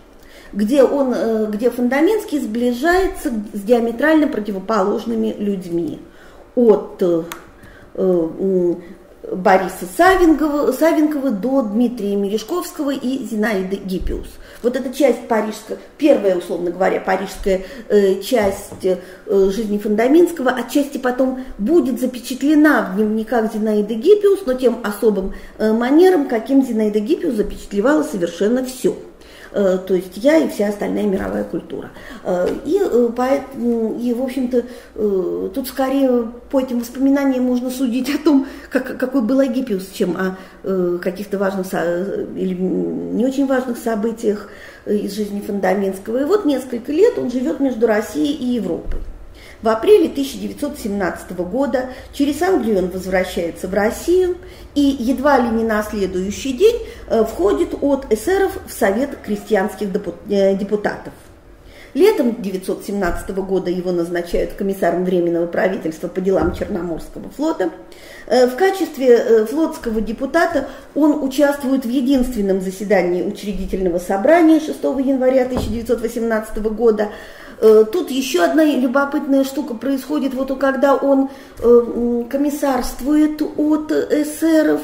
[0.52, 6.00] где, он, э, где Фундаментский сближается с диаметрально противоположными людьми.
[6.54, 7.02] От
[9.32, 14.28] Бориса Савенкова, Савенкова до Дмитрия Мережковского и Зинаиды Гиппиус.
[14.62, 18.96] Вот эта часть парижская, первая, условно говоря, парижская э, часть э,
[19.50, 26.28] жизни Фундаминского, отчасти потом будет запечатлена в дневниках Зинаиды Гиппиус, но тем особым э, манером,
[26.28, 28.96] каким Зинаида Гиппиус запечатлевала совершенно все.
[29.56, 31.88] Э, то есть я и вся остальная мировая культура.
[32.24, 34.64] Э, и, э, и в общем-то,
[35.54, 40.36] тут скорее по этим воспоминаниям можно судить о том, как, какой был Агиппиус, чем о
[40.98, 44.50] каких-то важных или не очень важных событиях
[44.84, 46.18] из жизни Фундаментского.
[46.18, 49.00] И вот несколько лет он живет между Россией и Европой.
[49.66, 54.36] В апреле 1917 года через Англию он возвращается в Россию
[54.76, 56.76] и едва ли не на следующий день
[57.08, 59.88] э, входит от эсеров в Совет крестьянских
[60.28, 61.12] э, депутатов.
[61.94, 67.70] Летом 1917 года его назначают комиссаром Временного правительства по делам Черноморского флота.
[68.28, 76.58] Э, в качестве флотского депутата он участвует в единственном заседании учредительного собрания 6 января 1918
[76.70, 77.08] года,
[77.60, 84.82] тут еще одна любопытная штука происходит, вот когда он э, комиссарствует от эсеров,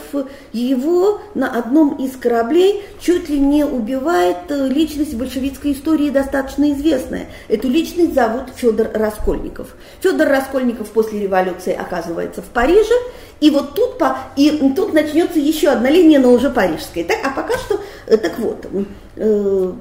[0.53, 7.27] его на одном из кораблей чуть ли не убивает э, личность большевистской истории достаточно известная.
[7.49, 9.75] Эту личность зовут Федор Раскольников.
[10.01, 12.95] Федор Раскольников после революции оказывается в Париже,
[13.43, 17.05] и вот тут, по, и тут начнется еще одна линия, но уже парижская.
[17.05, 18.67] Так, а пока что, так вот,
[19.15, 19.73] Э,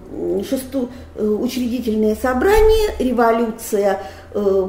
[0.50, 4.02] шесту, э, учредительное собрание, революция,
[4.34, 4.67] э,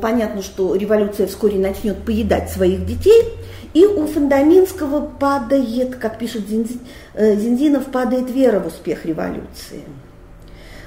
[0.00, 3.22] понятно, что революция вскоре начнет поедать своих детей,
[3.74, 9.82] и у Фондаминского падает, как пишет Зинзинов, падает вера в успех революции.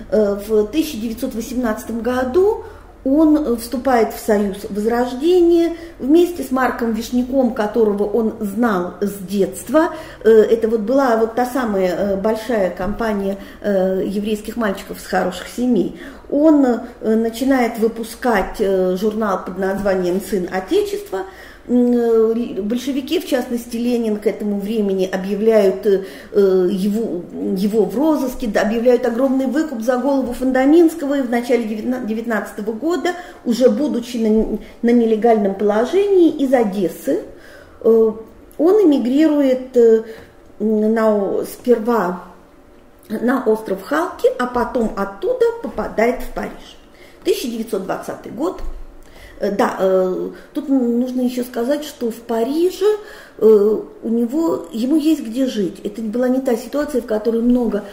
[0.10, 2.64] В 1918 году
[3.04, 9.90] он э, вступает в союз Возрождения вместе с Марком Вишняком, которого он знал с детства.
[10.24, 16.00] Э, это вот была вот та самая э, большая компания еврейских мальчиков с хороших семей.
[16.30, 21.24] Он начинает выпускать журнал под названием «Сын Отечества», Э,
[21.68, 26.04] большевики, в частности Ленин, к этому времени объявляют э,
[26.34, 27.24] его,
[27.56, 33.10] его в розыске, объявляют огромный выкуп за голову Фундаминского, и в начале 19 года,
[33.46, 37.22] уже будучи на, на нелегальном положении из Одессы,
[37.82, 38.12] э,
[38.58, 39.76] он эмигрирует
[40.60, 42.24] на, сперва
[43.10, 46.78] на остров Халки, а потом оттуда попадает в Париж.
[47.22, 48.62] 1920 год.
[49.42, 52.86] Э, да, э, тут нужно еще сказать, что в Париже
[53.40, 55.80] э, у него, ему есть где жить.
[55.84, 57.84] Это была не та ситуация, в которой много,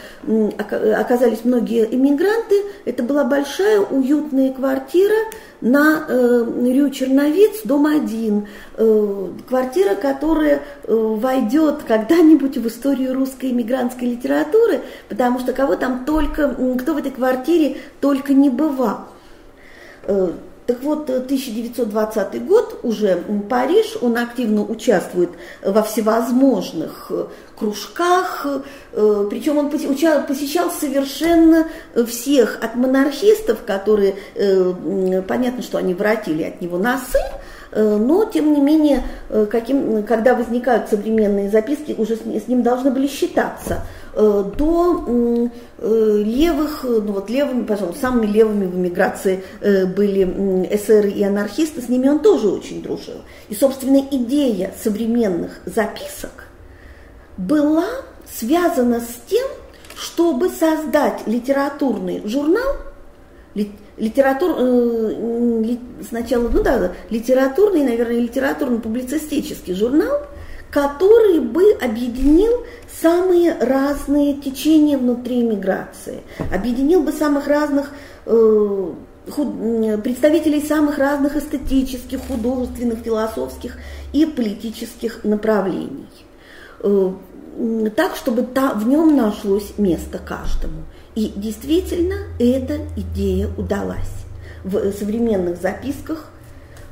[0.95, 2.55] оказались многие иммигранты.
[2.85, 5.15] Это была большая уютная квартира
[5.61, 8.47] на Рю Черновиц, дом один.
[9.47, 16.93] Квартира, которая войдет когда-нибудь в историю русской иммигрантской литературы, потому что кого там только, кто
[16.93, 19.07] в этой квартире только не бывал.
[20.69, 25.31] Так вот, 1920 э, год, уже Париж, он активно участвует
[25.63, 27.25] во всевозможных э,
[27.57, 28.45] кружках,
[28.93, 31.65] э, причем он посещал совершенно
[32.05, 34.13] всех, от монархистов, которые,
[35.27, 37.17] понятно, что они воротили от него носы,
[37.71, 39.03] но, тем не менее,
[39.49, 43.81] каким, когда возникают современные записки, уже с ним должны были считаться–
[44.15, 50.23] до э, левых, ну вот левыми, пожалуйста, самыми левыми в эмиграции э, были
[50.71, 53.21] эсеры и анархисты, с ними он тоже очень дружил.
[53.49, 56.47] И, собственно, идея современных записок
[57.37, 57.85] была
[58.31, 59.47] связана с тем,
[59.95, 62.77] чтобы создать литературный журнал,
[63.97, 64.55] литератур,
[66.07, 70.21] сначала, ну да, литературный, наверное, литературно-публицистический журнал,
[70.71, 72.65] который бы объединил
[73.01, 77.91] самые разные течения внутри миграции, объединил бы самых разных
[78.25, 78.93] э,
[80.03, 83.77] представителей самых разных эстетических, художественных, философских
[84.13, 86.07] и политических направлений.
[86.81, 87.13] Э,
[87.95, 90.83] так, чтобы та, в нем нашлось место каждому.
[91.15, 94.13] И действительно эта идея удалась.
[94.63, 96.31] В современных записках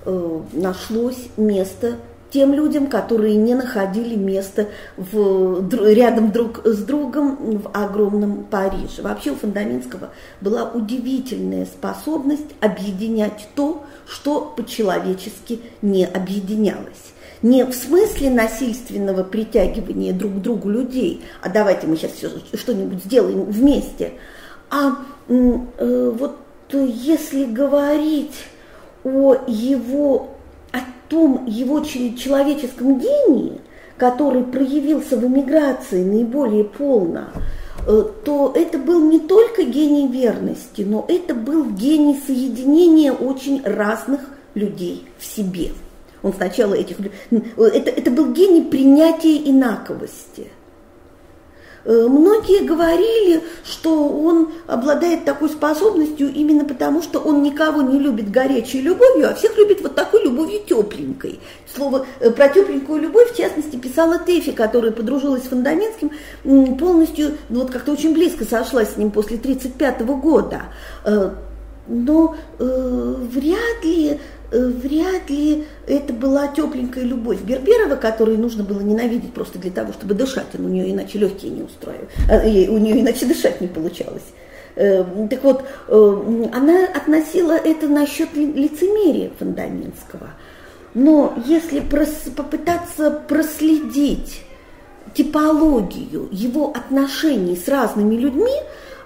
[0.05, 1.95] э, нашлось место
[2.31, 4.67] тем людям, которые не находили места
[4.97, 9.01] в, рядом друг с другом в огромном Париже.
[9.01, 10.09] Вообще у Фундаментского
[10.41, 17.13] была удивительная способность объединять то, что по-человечески не объединялось.
[17.41, 22.13] Не в смысле насильственного притягивания друг к другу людей, а давайте мы сейчас
[22.53, 24.13] что-нибудь сделаем вместе,
[24.69, 24.97] а
[25.29, 26.37] э, вот
[26.71, 28.33] если говорить
[29.03, 30.36] о его
[31.09, 33.59] том его человеческом гении,
[33.97, 37.29] который проявился в эмиграции наиболее полно,
[37.87, 44.21] э, то это был не только гений верности, но это был гений соединения очень разных
[44.53, 45.71] людей в себе.
[46.23, 46.97] Он сначала этих...
[46.99, 50.47] Э, это, это был гений принятия инаковости–
[51.87, 58.81] многие говорили, что он обладает такой способностью именно потому, что он никого не любит горячей
[58.81, 61.39] любовью, а всех любит вот такой любовью тепленькой.
[61.73, 66.11] Слово э, про тепленькую любовь, в частности, писала Тэфи, которая подружилась с Фундаментским,
[66.77, 70.63] полностью, ну, вот как-то очень близко сошлась с ним после 1935 года.
[71.05, 71.31] Э,
[71.87, 78.79] но э, вряд ли Э, вряд ли это была тепленькая любовь Берберова, которую нужно было
[78.79, 83.01] ненавидеть просто для того, чтобы дышать, у нее иначе легкие не устраивали, а, у нее
[83.01, 84.23] иначе дышать не получалось.
[84.75, 90.29] Э, так вот, э, она относила это насчет лицемерия Фундаментского.
[90.93, 94.43] Но если попытаться проследить
[95.13, 98.53] типологию его отношений с разными людьми,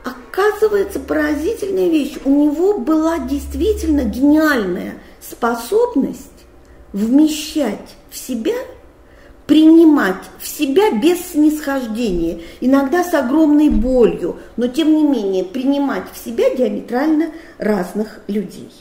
[0.04, 2.18] оказывается поразительная вещь.
[2.26, 6.28] У него была действительно гениальная способность
[6.94, 8.56] вмещать в себя,
[9.48, 16.18] принимать в себя без снисхождения, иногда с огромной болью, но тем не менее принимать в
[16.24, 18.72] себя диаметрально разных людей.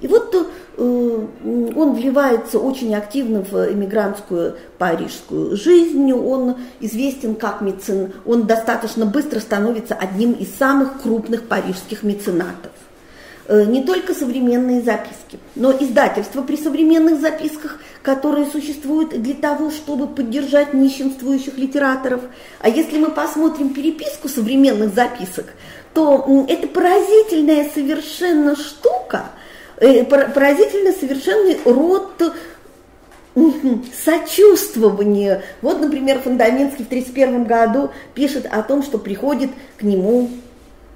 [0.00, 0.44] И вот э,
[0.78, 9.40] он вливается очень активно в эмигрантскую парижскую жизнь, он известен как мецен, он достаточно быстро
[9.40, 12.72] становится одним из самых крупных парижских меценатов.
[13.48, 20.08] Э, не только современные записки, но издательства при современных записках, которые существуют для того, чтобы
[20.08, 22.22] поддержать нищенствующих литераторов.
[22.60, 25.46] А если мы посмотрим переписку современных записок,
[25.94, 29.26] то это поразительная совершенно штука,
[29.76, 32.20] э, поразительно совершенный род
[34.04, 35.44] сочувствования.
[35.62, 40.30] Вот, например, Фундаментский в 1931 году пишет о том, что приходит к нему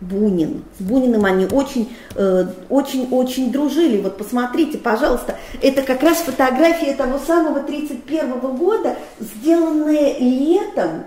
[0.00, 0.62] Бунин.
[0.78, 4.00] С Буниным они очень-очень-очень э, дружили.
[4.00, 11.04] Вот посмотрите, пожалуйста, это как раз фотография того самого 31 года, сделанная летом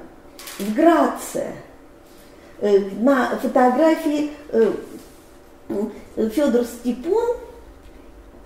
[0.59, 1.53] в Граце.
[2.59, 4.73] Э, на фотографии э,
[6.15, 7.37] Федор Степун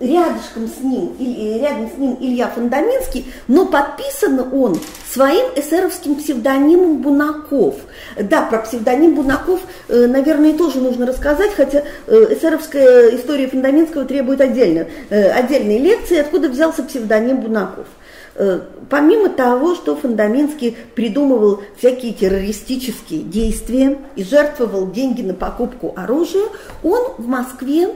[0.00, 4.78] рядышком с ним, или рядом с ним Илья Фундаминский, но подписан он
[5.12, 7.76] своим эсеровским псевдонимом Бунаков.
[8.16, 14.40] Да, про псевдоним Бунаков, э, наверное, тоже нужно рассказать, хотя э, эсеровская история Фундаминского требует
[14.40, 17.86] отдельно, э, отдельной лекции, откуда взялся псевдоним Бунаков.
[18.88, 26.44] Помимо того, что Фундаминский придумывал всякие террористические действия и жертвовал деньги на покупку оружия,
[26.84, 27.88] он в Москве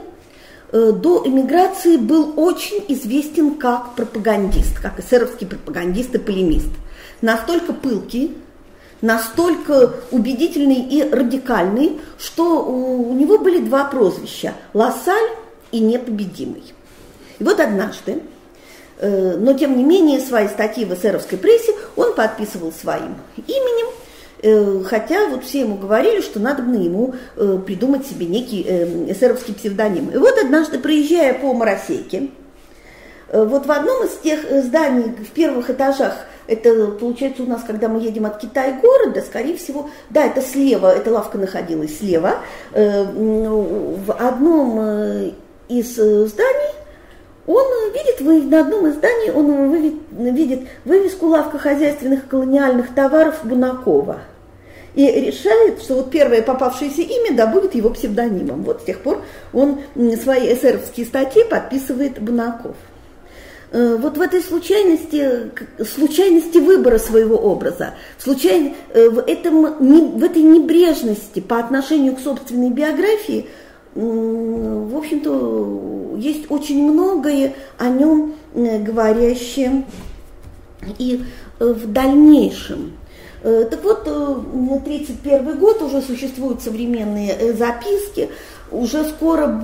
[0.73, 6.71] до эмиграции был очень известен как пропагандист, как эсеровский пропагандист и полемист.
[7.21, 8.35] Настолько пылкий,
[9.01, 15.29] настолько убедительный и радикальный, что у него были два прозвища– Лассаль
[15.71, 16.63] и Непобедимый.
[17.37, 18.23] И вот однажды,
[18.97, 23.15] э, но тем не менее свои статьи в эсеровской прессе он подписывал своим
[23.47, 24.02] именем– Э,
[24.85, 29.53] хотя вот все ему говорили, что надо бы ему э, придумать себе некий э, эсеровский
[29.53, 30.09] псевдоним.
[30.09, 32.29] И вот однажды, проезжая по Моросейке,
[33.31, 36.13] вот в одном из тех зданий в первых этажах,
[36.45, 40.93] это получается у нас, когда мы едем от Китая города, скорее всего, да, это слева,
[40.93, 42.41] эта лавка находилась слева,
[42.73, 45.31] в одном
[45.67, 46.73] из зданий
[47.47, 54.19] он видит, на одном из зданий он видит вывеску лавка хозяйственных колониальных товаров Бунакова–
[54.95, 58.63] и решает, что вот первое попавшееся имя да, будет его псевдонимом.
[58.63, 59.79] Вот с тех пор он
[60.21, 62.75] свои эсеровские статьи подписывает Бунаков.
[63.73, 65.51] Э, вот в этой случайности,
[65.83, 72.19] случайности выбора своего образа, в, случай, э, в, этом, в этой небрежности по отношению к
[72.19, 73.47] собственной биографии,
[73.95, 79.85] в общем-то, есть очень многое о нем э, говорящее
[80.99, 81.23] и
[81.59, 82.93] в дальнейшем.
[83.43, 88.29] Э, так вот, 1931 э, год уже существуют современные э, записки,
[88.71, 89.61] уже скоро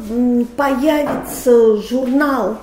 [0.58, 2.58] появится журнал,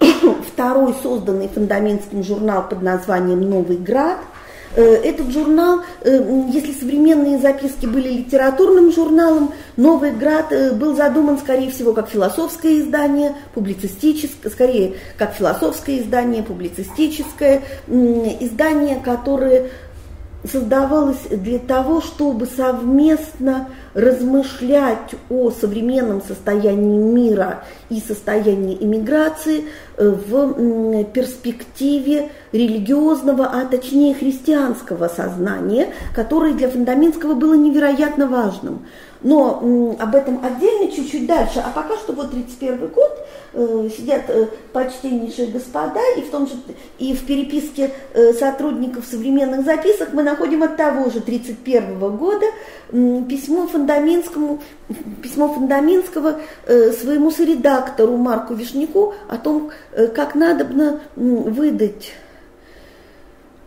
[0.52, 4.18] второй созданный фундаментским журнал под названием «Новый град»,
[4.80, 11.70] этот журнал, э, если современные записки были литературным журналом, «Новый град» э, был задуман, скорее
[11.70, 19.70] всего, как философское издание, публицистическое, скорее, как философское издание, публицистическое издание, которое
[20.46, 29.64] создавалось для того, чтобы совместно размышлять о современном состоянии мира и состоянии иммиграции
[29.96, 38.86] э, в перспективе религиозного, а точнее христианского сознания, которое для Фундаментского было невероятно важным.
[39.26, 41.58] Но об этом отдельно чуть-чуть дальше.
[41.58, 46.52] А пока что вот 31 год э, сидят э, почтеннейшие господа, и в том же
[47.00, 52.46] и в переписке э, сотрудников современных записок мы находим от того же 31 года
[52.92, 54.60] э, письмо Фундаментскому,
[55.20, 62.12] письмо Фундаментского э, своему соредактору Марку Вишняку о том, э, как надо выдать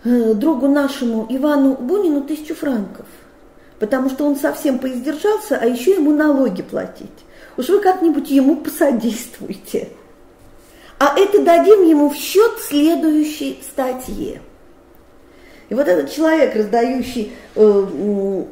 [0.05, 3.05] э, другу нашему Ивану Бунину тысячу франков
[3.79, 7.09] потому что он совсем поиздержался, а еще ему налоги платить.
[7.57, 9.89] Уж вы как-нибудь ему посодействуйте.
[10.99, 14.41] А это дадим ему в счет следующей статье.
[15.69, 18.43] И вот этот человек, раздающий э,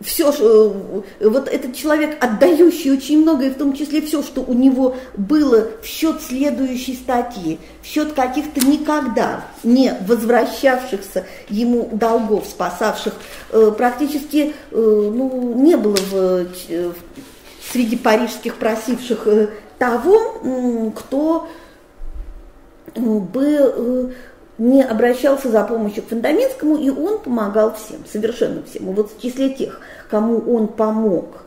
[0.00, 4.96] все, э, вот этот человек, отдающий очень многое, в том числе все, что у него
[5.16, 13.14] было в счет следующей статьи, в счет каких-то никогда не возвращавшихся ему долгов, спасавших,
[13.50, 16.46] э, практически э, ну, не было в,
[17.70, 19.28] среди парижских просивших
[19.78, 21.48] того, кто
[22.94, 24.14] бы
[24.60, 28.90] не обращался за помощью к Фундаментскому, и он помогал всем, совершенно всем.
[28.90, 29.80] И вот в числе тех,
[30.10, 31.44] кому он помог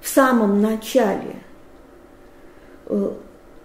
[0.00, 1.36] в самом начале
[2.86, 3.10] э,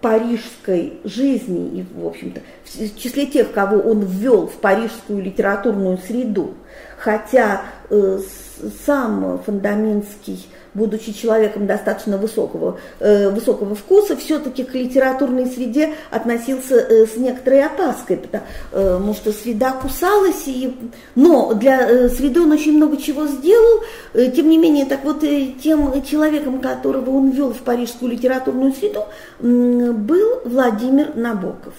[0.00, 6.54] парижской жизни и, в общем-то, в числе тех, кого он ввел в парижскую литературную среду,
[6.96, 8.20] хотя э,
[8.86, 17.06] сам Фундаментский будучи человеком достаточно высокого, э, высокого вкуса, все-таки к литературной среде относился э,
[17.06, 20.74] с некоторой опаской, потому что среда кусалась, и,
[21.14, 23.82] но для э, среды он очень много чего сделал,
[24.14, 28.72] э, тем не менее, так вот э, тем человеком, которого он вел в парижскую литературную
[28.72, 29.04] среду,
[29.40, 31.74] э, был Владимир Набоков.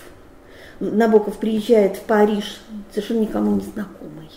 [0.80, 2.62] Набоков приезжает в Париж
[2.94, 4.30] совершенно никому не знакомый.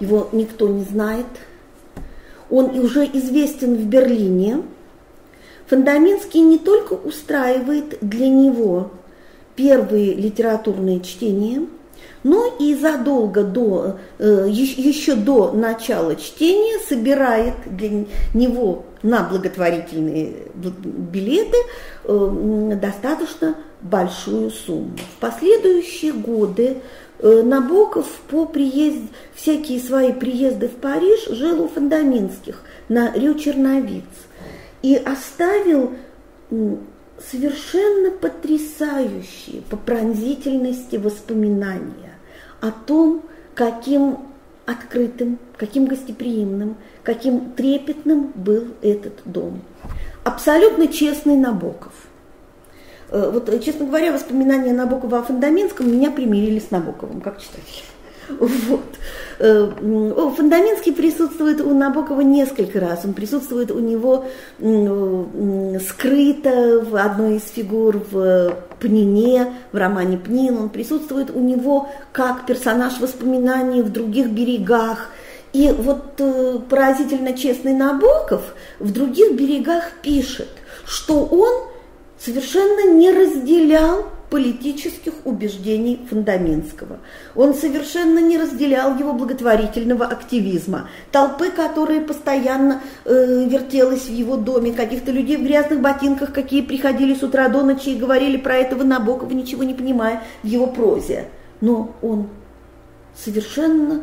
[0.00, 1.26] Его никто не знает–
[2.50, 4.62] он уже известен в Берлине,
[5.68, 8.90] Фундаментский не только устраивает для него
[9.54, 11.66] первые литературные чтения,
[12.22, 21.56] но и задолго до, э, еще до начала чтения собирает для него на благотворительные билеты
[22.04, 24.96] достаточно большую сумму.
[25.16, 26.78] В последующие годы
[27.20, 29.02] Набоков по приезд,
[29.34, 34.04] всякие свои приезды в Париж жил у Фондаминских на Рю Черновиц
[34.82, 35.94] и оставил
[36.50, 42.14] совершенно потрясающие по пронзительности воспоминания
[42.60, 43.24] о том,
[43.54, 44.27] каким
[44.68, 49.62] открытым, каким гостеприимным, каким трепетным был этот дом.
[50.24, 51.92] Абсолютно честный Набоков.
[53.08, 57.82] Э, вот, честно говоря, воспоминания Набокова о Фундаментском меня примирили с Набоковым, как читатель.
[58.28, 58.84] Вот.
[59.38, 59.70] Э,
[60.36, 63.04] Фундаментский присутствует у Набокова несколько раз.
[63.04, 64.26] Он присутствует у него
[65.88, 70.58] скрыто в одной из фигур в Пнине, в романе Пнин.
[70.58, 75.10] Он присутствует у него как персонаж воспоминаний в других берегах.
[75.52, 80.48] И вот э, поразительно честный Набоков в других берегах пишет,
[80.84, 81.68] что он
[82.18, 86.98] совершенно не разделял политических убеждений Фундаментского.
[87.34, 90.88] Он совершенно не разделял его благотворительного активизма.
[91.10, 97.14] Толпы, которые постоянно э, вертелась в его доме, каких-то людей в грязных ботинках, какие приходили
[97.14, 101.28] с утра до ночи и говорили про этого Набокова, ничего не понимая в его прозе.
[101.60, 102.28] Но он
[103.16, 104.02] совершенно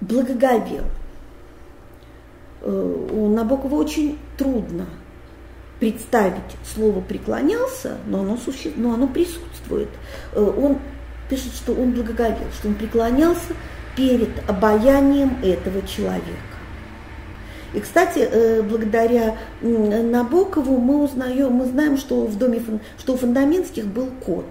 [0.00, 0.84] благоговел.
[2.62, 4.86] Э, у Набокова очень трудно–
[5.80, 8.72] представить слово «преклонялся», но оно, суще...
[8.76, 9.88] но оно присутствует.
[10.32, 10.78] Э, он
[11.28, 13.54] пишет, что он благоговел, что он преклонялся
[13.96, 16.22] перед обаянием этого человека.
[17.74, 22.62] И, кстати, э, благодаря Набокову мы узнаем, мы знаем, что в доме,
[22.98, 24.46] что у Фундаментских был кот.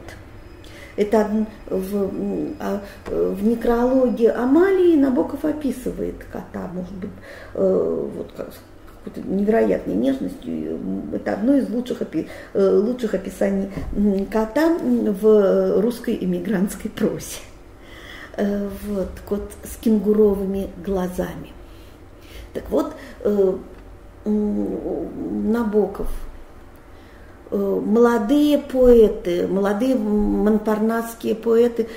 [0.95, 2.11] Это в,
[2.59, 7.11] а, в некрологе Амалии Набоков описывает кота, может быть,
[7.53, 8.57] э, вот какой-то
[9.15, 10.79] невероятной нежностью.
[11.13, 13.69] Это одно из лучших, опи, э, лучших описаний
[14.31, 17.39] кота в русской эмигрантской прозе.
[18.35, 21.53] Э, вот, кот с кенгуровыми глазами.
[22.53, 22.93] Так вот,
[23.23, 23.57] э,
[24.25, 26.09] Набоков–
[27.51, 31.87] молодые поэты, молодые монпарнасские поэты,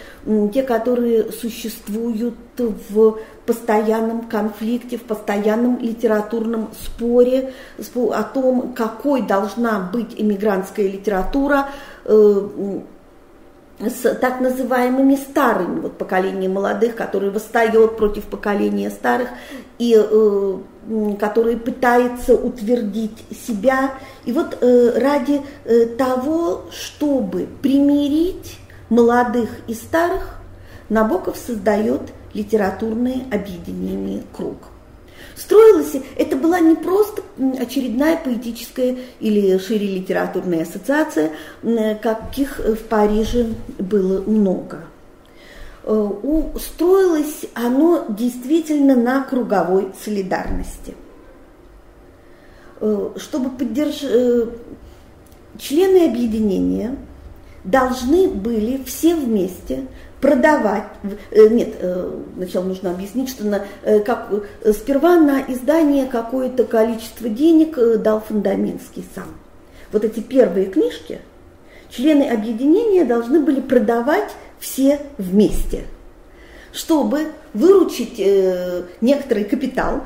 [0.52, 2.34] те, которые существуют
[2.68, 7.52] в постоянном конфликте, в постоянном литературном споре
[7.94, 11.68] о том, какой должна быть эмигрантская литература,
[12.04, 12.48] э,
[13.80, 19.28] с так называемыми старыми, вот поколением молодых, которые восстает против поколения старых
[19.78, 20.58] и э,
[21.18, 23.94] который пытается утвердить себя.
[24.24, 28.58] И вот э, ради э, того, чтобы примирить
[28.88, 30.36] молодых и старых,
[30.88, 32.00] Набоков создает
[32.34, 34.56] литературное объединение «Круг».
[35.36, 37.22] Строилась, это была не просто
[37.58, 41.30] очередная поэтическая или шире литературная ассоциация,
[42.02, 44.84] каких в Париже было много.
[45.82, 50.94] Э, устроилось оно действительно на круговой солидарности.
[52.80, 54.04] Э, чтобы поддержать...
[54.04, 54.46] Э,
[55.58, 56.96] члены объединения
[57.64, 59.86] должны были все вместе
[60.20, 60.84] продавать.
[61.30, 64.30] Э, нет, э, сначала нужно объяснить, что на, э, как,
[64.72, 69.34] сперва на издание какое-то количество денег дал Фундаментский сам.
[69.92, 71.20] Вот эти первые книжки
[71.88, 75.84] члены объединения должны были продавать все вместе,
[76.72, 78.18] чтобы выручить
[79.00, 80.02] некоторый капитал,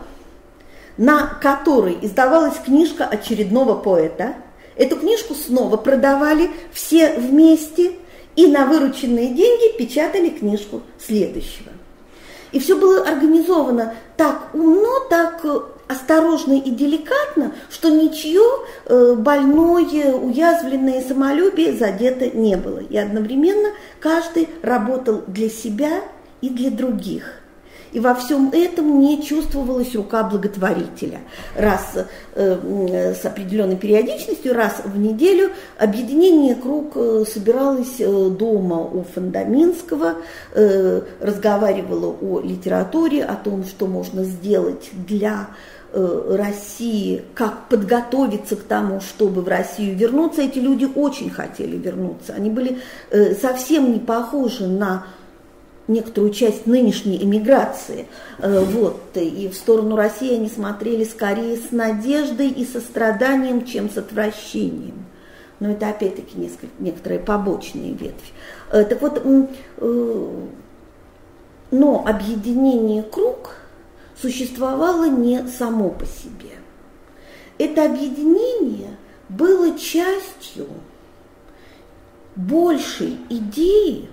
[0.96, 4.36] на который издавалась книжка очередного поэта.
[4.76, 7.92] Эту книжку снова продавали все вместе–
[8.36, 11.72] и на вырученные деньги печатали книжку следующего.
[12.52, 18.42] И все было организовано так умно, так э, осторожно и деликатно, что ничье
[18.86, 22.78] э, больное, уязвленное самолюбие задето не было.
[22.78, 23.70] И одновременно
[24.00, 26.02] каждый работал для себя
[26.40, 27.40] и для других.
[27.94, 31.20] И во всем этом не чувствовалась рука благотворителя.
[31.56, 31.94] Раз
[32.34, 40.16] э, с определенной периодичностью, раз в неделю объединение «Круг» э, собиралось э, дома у Фондаминского,
[40.54, 45.50] э, разговаривало о литературе, о том, что можно сделать для
[45.92, 50.42] э, России, как подготовиться к тому, чтобы в Россию вернуться.
[50.42, 52.34] Эти люди очень хотели вернуться.
[52.34, 52.78] Они были
[53.40, 55.06] совсем не похожи на
[55.86, 58.06] некоторую часть нынешней эмиграции,
[58.38, 63.98] э, вот, и в сторону России они смотрели скорее с надеждой и состраданием, чем с
[63.98, 65.04] отвращением.
[65.60, 68.32] Но это опять-таки несколько, некоторые побочные ветви.
[68.72, 70.26] Э, так вот, э,
[71.70, 73.56] но объединение круг
[74.20, 76.50] существовало не само по себе.
[77.58, 78.96] это объединение
[79.28, 80.66] было частью
[82.36, 84.08] большей идеи,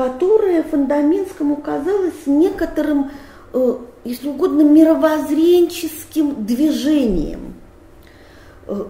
[0.00, 3.10] которая Фундаментскому казалась некоторым,
[3.52, 7.52] э, если угодно, мировоззренческим движением,
[8.66, 8.84] э,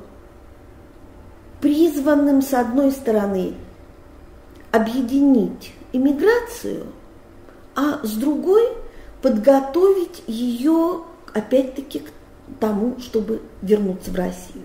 [1.61, 3.55] призванным, с одной стороны,
[4.71, 6.87] объединить иммиграцию,
[7.75, 8.69] а с другой
[9.21, 11.01] подготовить ее,
[11.35, 12.13] опять-таки, к
[12.61, 14.65] тому, чтобы вернуться в Россию.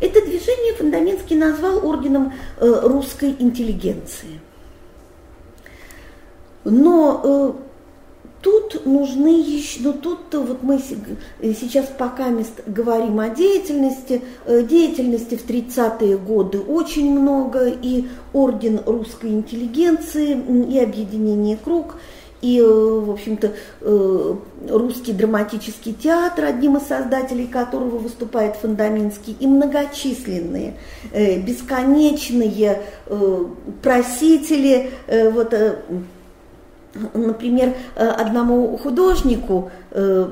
[0.00, 4.38] Это движение Фундаментский назвал орденом э, русской интеллигенции.
[6.64, 7.52] Но э,
[8.40, 10.80] тут нужны еще, ну тут вот мы
[11.40, 12.28] сейчас пока
[12.66, 20.32] говорим о деятельности, э, деятельности в 30-е годы очень много, и орден русской интеллигенции,
[20.70, 21.96] и объединение круг–
[22.42, 24.34] и, э, в общем-то, э,
[24.68, 30.74] русский драматический театр, одним из создателей которого выступает Фундаминский, и многочисленные,
[31.12, 32.82] э, бесконечные
[33.80, 34.90] просители,
[35.32, 35.54] вот,
[36.94, 40.26] например, э, одному художнику, э,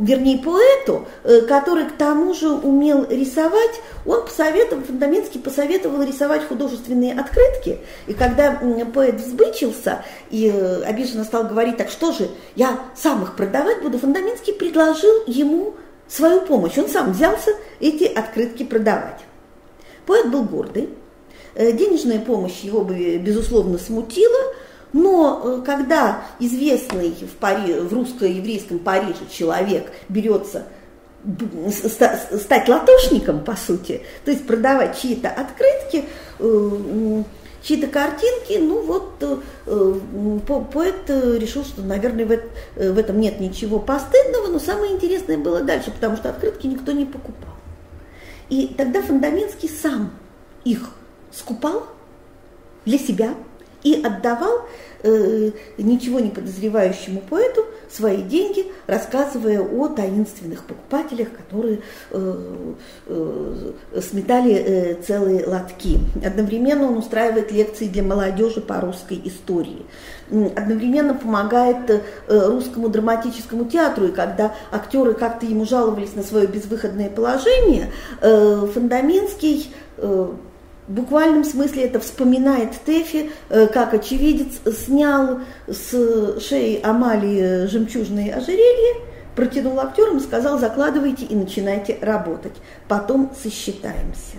[0.00, 7.14] вернее поэту, э, который к тому же умел рисовать, он посоветовал, Фундаментский посоветовал рисовать художественные
[7.14, 7.78] открытки.
[8.06, 8.60] И когда
[8.94, 10.48] поэт взбычился и
[10.86, 15.74] обиженно стал говорить, так что же, я сам их продавать буду, Фундаментский предложил ему
[16.08, 16.78] свою помощь.
[16.78, 19.20] Он сам взялся эти открытки продавать.
[20.06, 20.90] Поэт был гордый,
[21.54, 24.52] денежная помощь его бы, безусловно, смутила,
[24.92, 30.64] но э, когда известный в, Пари, в русско-еврейском Париже человек берется
[31.70, 36.04] стать латошником, по сути, то есть продавать чьи-то открытки,
[36.40, 37.22] э,
[37.62, 44.58] чьи-то картинки, ну вот э, поэт решил, что, наверное, в этом нет ничего постыдного, но
[44.58, 47.54] самое интересное было дальше, потому что открытки никто не покупал.
[48.48, 50.10] И тогда Фундаментский сам
[50.64, 50.90] их
[51.32, 51.86] скупал
[52.84, 53.34] для себя,
[53.82, 54.66] и отдавал
[55.02, 61.80] э, ничего не подозревающему поэту свои деньги, рассказывая о таинственных покупателях, которые
[62.10, 62.74] э,
[63.06, 65.98] э, сметали э, целые лотки.
[66.24, 69.84] Одновременно он устраивает лекции для молодежи по русской истории.
[70.30, 77.10] Одновременно помогает э, русскому драматическому театру, и когда актеры как-то ему жаловались на свое безвыходное
[77.10, 80.28] положение, э, Фондаминский э,
[80.92, 88.96] буквальном смысле это вспоминает Тэфи, э, как очевидец снял с шеи Амалии жемчужные ожерелье,
[89.34, 92.54] протянул актерам и сказал, закладывайте и начинайте работать,
[92.88, 94.38] потом сосчитаемся.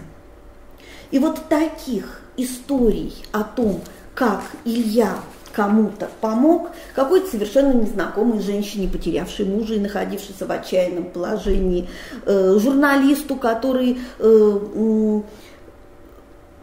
[1.12, 3.82] И вот таких историй о том,
[4.16, 5.16] как Илья
[5.54, 11.88] кому-то помог, какой-то совершенно незнакомой женщине, потерявшей мужа и находившейся в отчаянном положении,
[12.26, 15.22] э, журналисту, который э,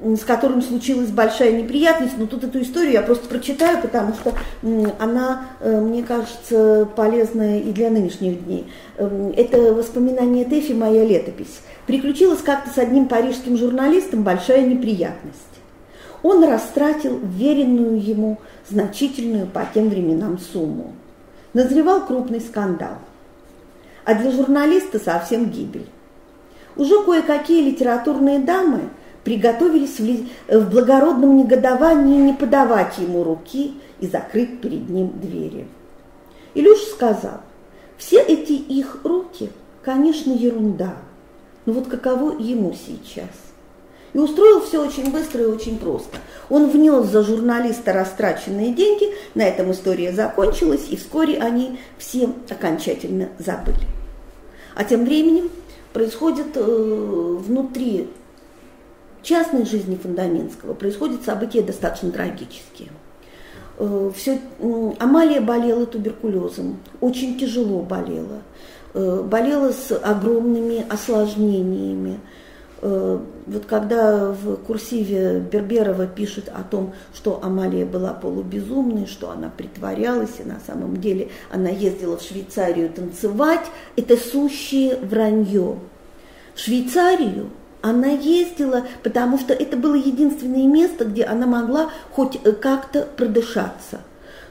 [0.03, 4.35] с которым случилась большая неприятность, но тут эту историю я просто прочитаю, потому что
[4.99, 8.67] она, э, мне кажется, полезная и для нынешних дней.
[8.97, 11.61] Эм, это воспоминание Тэфи «Моя летопись».
[11.87, 15.39] Приключилась как-то с одним парижским журналистом большая неприятность.
[16.23, 18.39] Он растратил веренную ему
[18.69, 20.93] значительную по тем временам сумму.
[21.53, 22.99] Назревал крупный скандал.
[24.05, 25.87] А для журналиста совсем гибель.
[26.77, 28.81] Уже кое-какие литературные дамы–
[29.25, 29.99] приготовились
[30.49, 35.67] в благородном негодовании не подавать ему руки и закрыть перед ним двери.
[36.55, 37.41] Илюш сказал,
[37.97, 39.51] все эти их руки,
[39.83, 40.97] конечно, ерунда,
[41.67, 43.29] но вот каково ему сейчас?
[44.13, 46.19] И устроил все очень быстро и очень просто.
[46.49, 49.07] Он внес за журналиста растраченные деньги,
[49.37, 53.87] на этом история закончилась, и вскоре они все окончательно забыли.
[54.75, 55.51] А тем временем
[55.93, 58.09] происходит э, внутри
[59.23, 62.89] частной жизни Фундаментского происходят события достаточно трагические.
[63.79, 64.41] Э, Все,
[64.99, 68.43] Амалия болела туберкулезом, очень тяжело болела,
[68.95, 72.21] э, болела с огромными осложнениями.
[72.83, 79.51] Э, вот когда в курсиве Берберова пишет о том, что Амалия была полубезумной, что она
[79.55, 83.67] притворялась, и на самом деле она ездила в Швейцарию танцевать,
[83.97, 85.79] это сущее вранье.
[86.55, 87.51] В Швейцарию
[87.83, 94.01] она ездила, потому что это было единственное место, где она могла хоть э, как-то продышаться.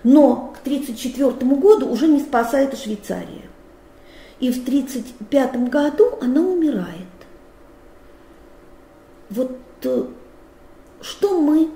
[0.04, 3.50] Но к 1934 году уже не спасает Швейцария.
[4.40, 6.88] И в 1935 году она умирает.
[9.30, 10.06] Вот э,
[11.02, 11.70] что мы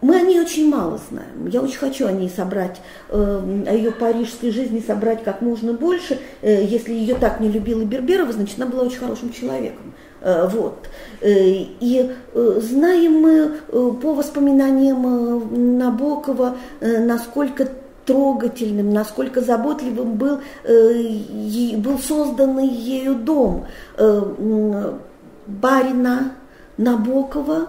[0.00, 1.48] Мы о ней очень мало знаем.
[1.48, 6.20] Я очень хочу о ней собрать, э, о ее парижской жизни собрать как можно больше.
[6.42, 9.85] Если ее так не любила Берберова, значит, она была очень хорошим человеком.
[10.26, 10.88] Э, вот.
[11.20, 17.68] Э, и э, знаем мы по воспоминаниям Набокова, насколько
[18.04, 23.66] трогательным, насколько заботливым был, был созданный ею дом
[25.46, 26.32] барина
[26.76, 27.68] Набокова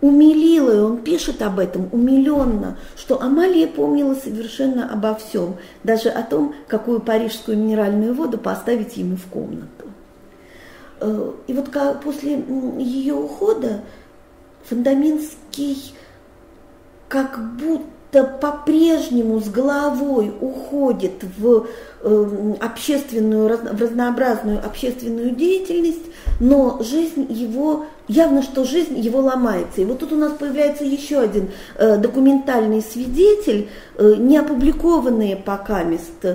[0.00, 6.22] умилила, и он пишет об этом умиленно, что Амалия помнила совершенно обо всем, даже о
[6.22, 9.79] том, какую парижскую минеральную воду поставить ему в комнату.
[11.00, 11.70] Э, и вот
[12.02, 12.44] после
[12.78, 13.80] ее ухода
[14.68, 15.94] Фундаментский
[17.08, 21.66] как будто по-прежнему с головой уходит в
[22.02, 26.04] э, общественную, в разнообразную общественную деятельность,
[26.38, 29.80] но жизнь его, явно, что жизнь его ломается.
[29.80, 36.26] И вот тут у нас появляется еще один э, документальный свидетель, неопубликованные пока мест,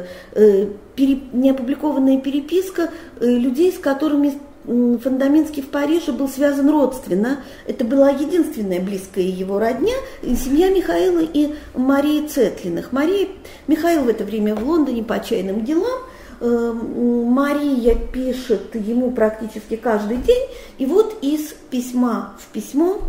[0.98, 2.90] неопубликованная переписка
[3.20, 7.40] людей, с которыми Фондаминский в Париже был связан родственно.
[7.68, 9.94] Это была единственная близкая его родня,
[10.24, 12.92] семья Михаила и Марии Цетлиных.
[12.92, 13.28] Мария,
[13.68, 16.02] Михаил в это время в Лондоне по чайным делам.
[16.42, 20.48] Э, Мария пишет ему практически каждый день.
[20.78, 23.02] И вот из письма в письмо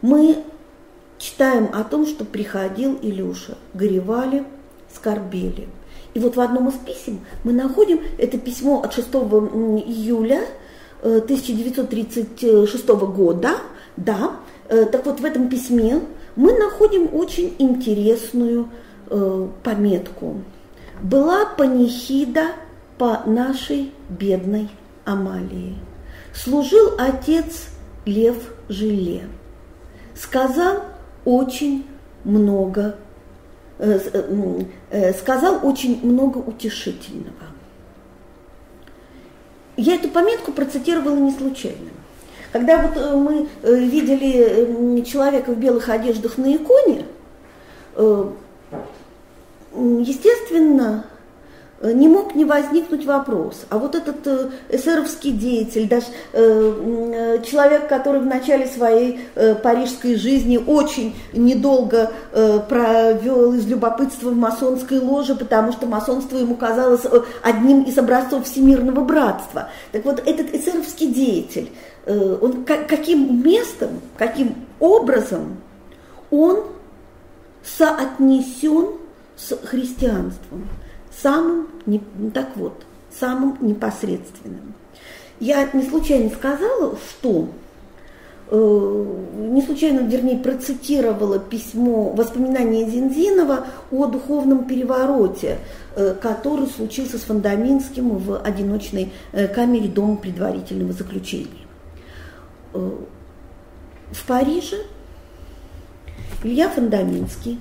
[0.00, 0.44] мы
[1.18, 3.58] читаем о том, что приходил Илюша.
[3.74, 4.44] Горевали,
[4.94, 5.68] скорбели.
[6.14, 10.42] И вот в одном из писем мы находим это письмо от 6 июля
[11.04, 13.50] 1936 года,
[13.96, 14.36] да,
[14.68, 16.00] э, так вот в этом письме
[16.34, 18.70] мы находим очень интересную
[19.10, 20.42] э, пометку.
[21.02, 22.52] Была панихида
[22.96, 24.70] по нашей бедной
[25.04, 25.76] Амалии.
[26.32, 27.66] Служил отец
[28.06, 28.36] Лев
[28.68, 29.28] Жиле.
[30.14, 30.84] Сказал
[31.26, 31.84] очень
[32.24, 32.96] много,
[33.78, 37.53] э, сказал очень много утешительного.
[39.76, 41.90] Я эту пометку процитировала не случайно.
[42.52, 47.06] Когда вот э, мы э, видели человека в белых одеждах на иконе,
[47.96, 48.30] э,
[49.74, 51.06] естественно,
[51.92, 58.20] не мог не возникнуть вопрос, а вот этот э, эсеровский деятель, даже э, человек, который
[58.20, 59.20] в начале своей
[59.62, 67.02] парижской жизни очень недолго провел из любопытства в масонской ложе, потому что масонство ему казалось
[67.42, 69.68] одним из образцов всемирного братства.
[69.92, 71.70] Так вот, этот эсеровский деятель,
[72.06, 75.58] он каким местом, каким образом
[76.30, 76.64] он
[77.62, 78.88] соотнесен
[79.36, 80.68] с христианством?
[81.22, 82.00] Самым, не,
[82.32, 84.74] так вот, самым непосредственным.
[85.40, 87.48] Я не случайно сказала, что
[88.50, 95.58] э, не случайно, вернее, процитировала письмо, воспоминания Зинзинова о духовном перевороте,
[95.96, 101.48] э, который случился с Фондаминским в одиночной э, камере Дома предварительного заключения.
[102.72, 104.78] В Париже
[106.42, 107.58] Илья Фондаминский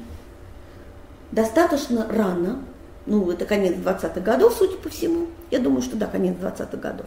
[1.31, 2.59] достаточно рано
[3.05, 7.05] ну, это конец 20-х годов, судя по всему, я думаю, что да, конец 20-х годов,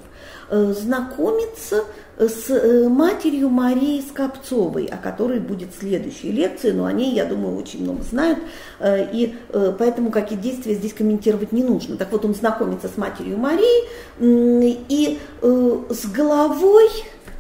[0.51, 1.85] э, знакомиться
[2.19, 7.57] с э, матерью Марии Скопцовой, о которой будет следующая лекция, но о ней, я думаю,
[7.57, 8.41] очень много знают,
[8.79, 9.35] э, и
[9.79, 11.97] поэтому какие действия здесь комментировать не нужно.
[11.97, 13.89] Так вот, он знакомится с матерью Марии
[14.21, 16.89] и с головой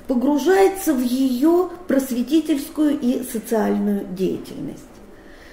[0.08, 4.95] погружается в ее просветительскую и социальную деятельность.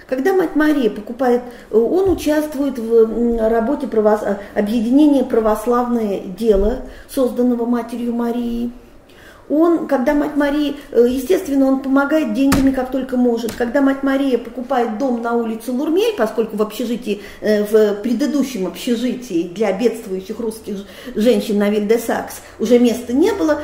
[0.08, 1.42] Когда мать Мария покупает,
[1.72, 4.22] э, он участвует в работе правос...
[4.24, 8.72] Э, объединения «Православное дело», созданного матерью Марии.
[9.50, 13.54] Он, когда мать Мария, э, естественно, он помогает деньгами, как только может.
[13.54, 19.72] Когда мать Мария покупает дом на улице Лурмель, поскольку в общежитии, в предыдущем общежитии для
[19.74, 20.86] бедствующих русских
[21.16, 23.60] женщин на Вильде-Сакс уже места не было,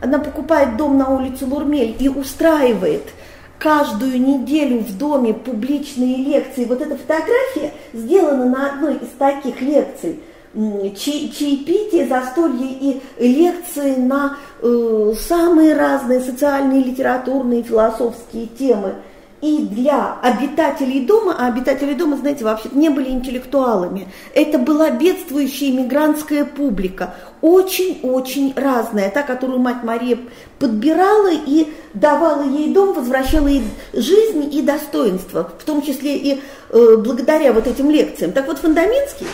[0.00, 3.02] она покупает дом на улице Лурмель и устраивает–
[3.58, 6.64] каждую неделю в доме публичные лекции.
[6.64, 10.20] Вот эта фотография сделана на одной из таких лекций.
[10.54, 18.94] Чаепитие, застолье и лекции на э, самые разные социальные, литературные, философские темы–
[19.40, 24.08] и для обитателей дома, а обитатели дома, знаете, вообще не были интеллектуалами.
[24.34, 30.18] Это была бедствующая иммигрантская публика, очень-очень разная, та, которую мать Мария
[30.58, 33.62] подбирала и давала ей дом, возвращала ей
[33.92, 38.32] жизнь и достоинство, в том числе и э, благодаря вот этим лекциям.
[38.32, 39.28] Так вот, Фундаментский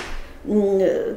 [0.44, 1.14] э,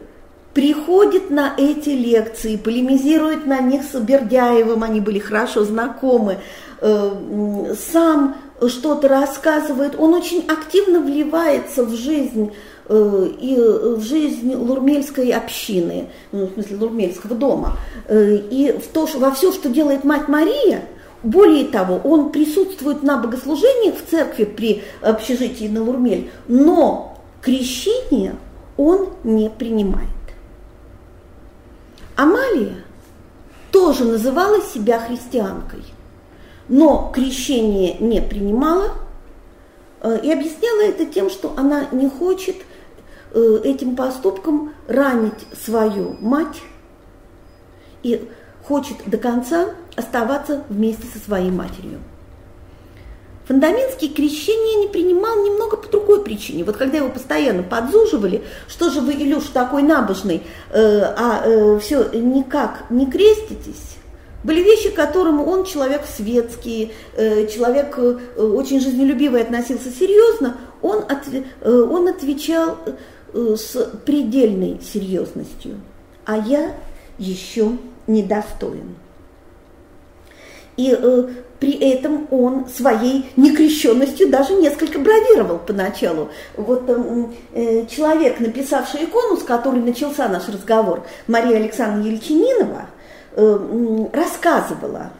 [0.53, 6.37] приходит на эти лекции, полемизирует на них с Бердяевым, они были хорошо знакомы,
[6.81, 12.53] э, сам что-то рассказывает, он очень активно вливается в жизнь
[12.89, 17.77] э, и в жизнь лурмельской общины, ну, в смысле лурмельского дома,
[18.07, 20.85] э, и в то, во все, что делает мать Мария,
[21.23, 28.35] более того, он присутствует на богослужениях в церкви при общежитии на Лурмель, но крещение
[28.77, 30.07] он не принимает.
[32.15, 32.83] Амалия
[33.71, 35.83] тоже называла себя христианкой,
[36.69, 38.91] но крещение не принимала
[40.01, 42.57] э, и объясняла это тем, что она не хочет
[43.33, 46.61] э, этим поступком ранить свою мать
[48.03, 48.29] и
[48.63, 51.99] хочет до конца оставаться вместе со своей матерью.
[53.47, 56.65] Фондаментский крещение не принимал немного по другой причине.
[56.65, 62.89] Вот когда его постоянно подзуживали, что же вы, Илюш, такой набожный, э, а все никак
[62.89, 63.97] не креститесь,
[64.43, 70.99] были вещи, к которым он человек светский, э, человек э, очень жизнелюбивый, относился серьезно, он,
[70.99, 72.77] от, э, он отвечал
[73.33, 73.75] с
[74.05, 75.81] предельной серьезностью.
[76.25, 76.73] А я
[77.17, 77.77] еще
[78.07, 78.95] недостоин.
[80.77, 80.95] И
[81.59, 86.29] при этом он своей некрещенностью даже несколько бравировал поначалу.
[86.55, 92.85] Вот э, человек, написавший икону, с которой начался наш разговор, Мария Александровна Ельчининова,
[93.37, 95.11] э, рассказывала,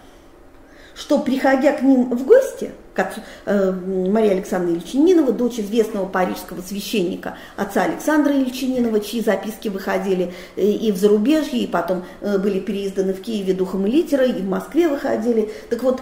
[0.96, 3.14] что, приходя к ним в гости, как
[3.46, 10.64] э, Мария Александровна Ильчининова, дочь известного парижского священника, отца Александра Ильчининова, чьи записки выходили э,
[10.64, 14.88] и в зарубежье, и потом были переизданы в Киеве духом и литера, и в Москве
[14.88, 15.52] выходили.
[15.70, 16.02] Так вот,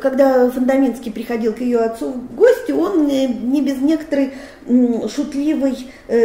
[0.00, 4.32] когда Фундаментский приходил к ее отцу в гости, он не без некоторой
[5.14, 5.76] шутливой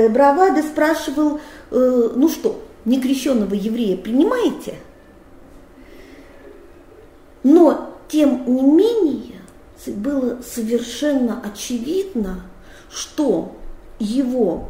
[0.09, 4.75] бравады спрашивал, ну что, некрещенного еврея принимаете?
[7.45, 9.35] Но, тем не менее,
[9.85, 12.41] было совершенно очевидно,
[12.89, 13.51] что
[13.99, 14.69] его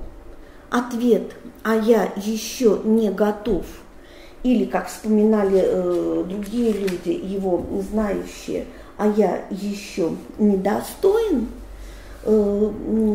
[0.69, 3.65] ответ «а я еще не готов»
[4.43, 8.65] или, как вспоминали э, другие люди, его знающие,
[8.97, 11.47] «а я еще недостоин»,
[12.26, 12.71] э,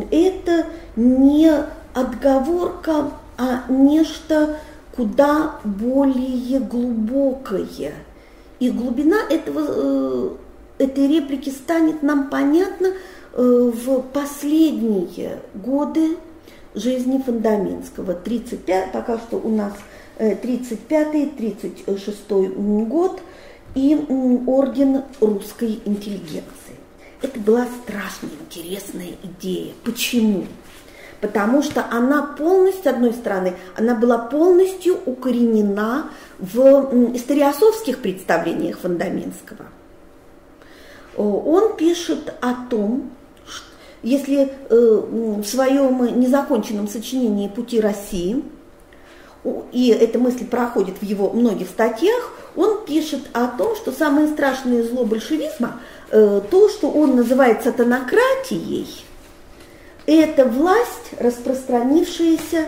[0.09, 1.51] это не
[1.93, 4.57] отговорка, а нечто
[4.95, 7.93] куда более глубокое.
[8.61, 10.29] И глубина этого э,
[10.83, 12.93] этой реплики станет нам понятно
[13.33, 16.17] э, в последние годы
[16.75, 18.13] жизни Фундаментского.
[18.13, 19.73] 35, пока что у нас
[20.19, 22.49] 35-36 э,
[22.85, 23.19] год
[23.73, 23.95] и
[24.45, 26.45] орден русской интеллигенции.
[27.23, 29.73] Это была страшно интересная идея.
[29.83, 30.45] Почему?
[31.19, 36.11] Потому что она полностью, с одной стороны, она была полностью укоренена
[36.41, 39.67] в историосовских представлениях Фундаментского–
[41.17, 43.11] он пишет о том,
[44.03, 45.01] если э,
[45.39, 48.43] в своем незаконченном сочинении «Пути России»,
[49.71, 54.83] и эта мысль проходит в его многих статьях, он пишет о том, что самое страшное
[54.83, 55.79] зло большевизма,
[56.11, 58.87] э, то, что он называет сатанократией,
[60.05, 62.65] это власть, распространившаяся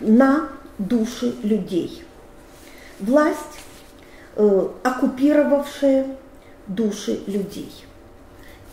[0.00, 0.48] на
[0.78, 2.05] души людей.
[2.98, 3.38] Власть,
[4.36, 6.16] э, оккупировавшая
[6.66, 7.72] души людей.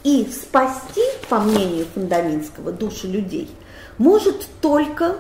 [0.04, 3.50] И спасти, по мнению Фундаминского, души людей
[3.98, 5.18] может только,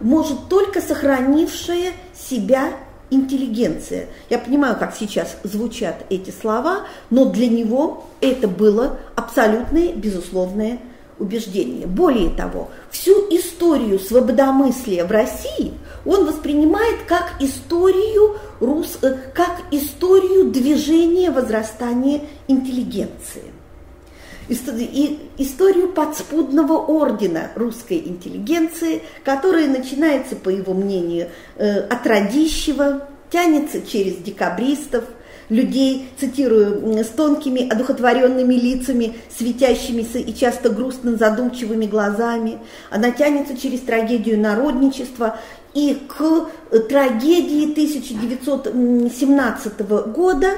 [0.00, 2.72] может только сохранившая себя
[3.10, 4.06] интеллигенция.
[4.28, 10.78] Я понимаю, как сейчас звучат эти слова, но для него это было абсолютное, безусловное
[11.20, 11.86] убеждение.
[11.86, 20.50] Более того, всю историю свободомыслия в России он воспринимает как историю, рус, э, как историю
[20.50, 23.42] движения возрастания интеллигенции.
[24.48, 33.80] И историю подспудного ордена русской интеллигенции, которая начинается, по его мнению, э, от Радищева, тянется
[33.82, 35.04] через декабристов–
[35.50, 42.60] людей, цитирую, с тонкими, одухотворенными лицами, светящимися и часто грустно задумчивыми глазами.
[42.90, 45.38] Она тянется через трагедию народничества
[45.74, 46.48] и к
[46.88, 49.80] трагедии 1917
[50.12, 50.52] года,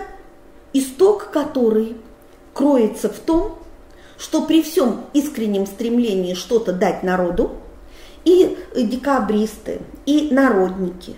[0.73, 1.97] исток которой
[2.53, 3.59] кроется в том,
[4.19, 7.57] что при всем искреннем стремлении что-то дать народу,
[8.25, 11.17] и декабристы, и народники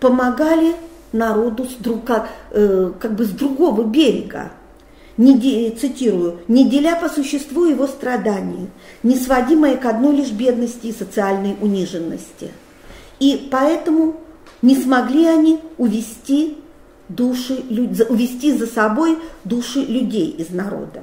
[0.00, 0.74] помогали
[1.12, 4.52] народу с друг, как, э, как бы с другого берега.
[5.16, 8.68] Не, цитирую, не деля по существу его страдания,
[9.02, 12.52] не сводимое к одной лишь бедности и социальной униженности.
[13.18, 14.16] И поэтому
[14.62, 16.56] не смогли они увести
[17.10, 17.54] души,
[18.08, 21.02] увести за собой души людей из народа.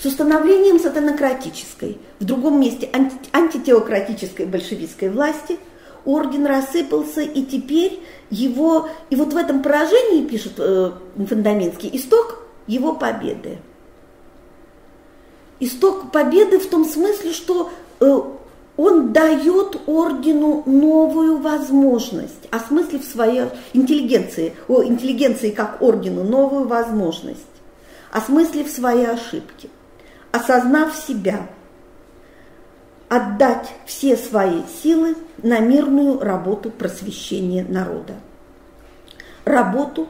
[0.00, 5.58] С установлением сатанократической, в другом месте анти, антитеократической большевистской власти
[6.06, 8.00] орден рассыпался, и теперь
[8.30, 13.58] его, и вот в этом поражении, пишет э, Фундаментский, исток его победы.
[15.60, 18.20] Исток победы в том смысле, что э,
[18.76, 27.40] он дает ордену новую возможность, осмыслив своей интеллигенции, о интеллигенции как ордену новую возможность,
[28.12, 29.70] осмыслив свои ошибки,
[30.30, 31.48] осознав себя,
[33.08, 38.14] отдать все свои силы на мирную работу просвещения народа,
[39.44, 40.08] работу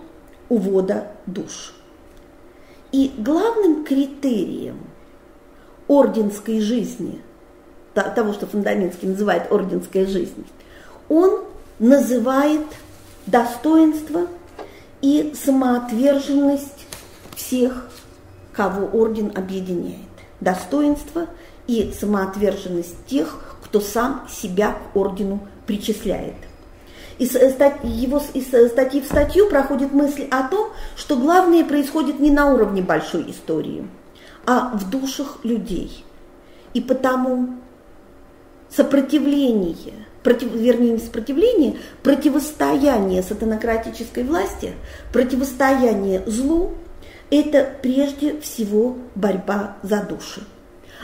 [0.49, 1.75] увода душ.
[2.93, 4.79] И главным критерием
[5.89, 7.21] орденской жизни–
[8.03, 10.47] того, что Фундаментский называет орденская жизнь,
[11.09, 11.45] он
[11.79, 12.67] называет
[13.27, 14.27] достоинство
[15.01, 16.87] и самоотверженность
[17.35, 17.89] всех,
[18.53, 19.97] кого орден объединяет.
[20.41, 21.27] Достоинство
[21.67, 26.35] и самоотверженность тех, кто сам себя к ордену причисляет.
[27.19, 32.53] Из, его, из статьи в статью проходит мысль о том, что главное происходит не на
[32.53, 33.89] уровне большой истории,
[34.45, 36.05] а в душах людей.
[36.75, 37.57] И потому
[38.69, 44.75] сопротивление, против, вернее не сопротивление, противостояние сатанократической власти,
[45.13, 46.75] противостояние злу,
[47.31, 50.43] это прежде всего борьба за души.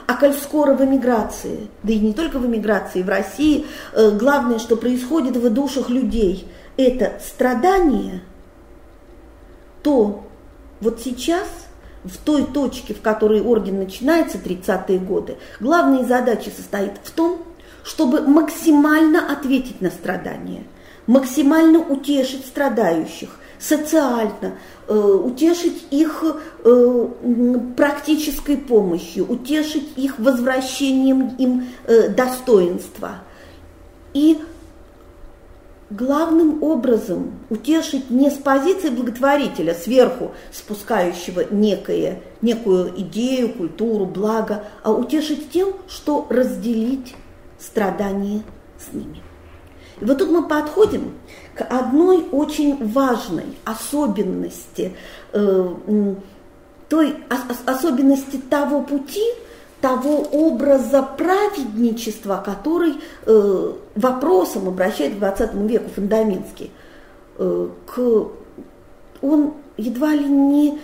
[0.06, 4.58] А коль скоро в эмиграции, да и не только в эмиграции, в России, э, главное,
[4.58, 8.22] что происходит в душах людей, это страдание,
[9.82, 10.24] то
[10.80, 11.46] вот сейчас
[12.04, 17.42] в той точке, в которой орден начинается, 30-е годы, главная задача состоит в том,
[17.84, 20.64] чтобы максимально ответить на страдания,
[21.06, 24.58] максимально утешить страдающих, социально,
[24.88, 26.24] э, утешить их
[26.64, 27.08] э,
[27.76, 33.22] практической помощью, утешить их возвращением им э, достоинства.
[34.14, 34.38] И
[35.90, 44.92] главным образом утешить не с позиции благотворителя, сверху спускающего некое, некую идею, культуру, благо, а
[44.92, 47.14] утешить тем, что разделить
[47.60, 48.42] страдания
[48.76, 49.22] с ними.
[50.02, 51.12] И вот тут мы подходим
[51.54, 54.96] к одной очень важной особенности,
[55.32, 55.74] э,
[56.88, 57.14] той
[57.66, 59.22] особенности того пути,
[59.80, 62.94] того образа праведничества, который
[63.26, 66.72] э, вопросом обращает к 20 веку Фундаментский.
[67.38, 68.26] Э, к,
[69.20, 70.80] он едва ли не,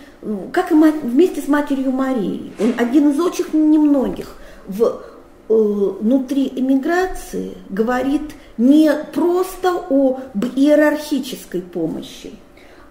[0.53, 4.27] как и мать, вместе с матерью Марией, он один из очень немногих
[4.65, 5.01] в
[5.49, 12.33] внутри эмиграции говорит не просто об иерархической помощи,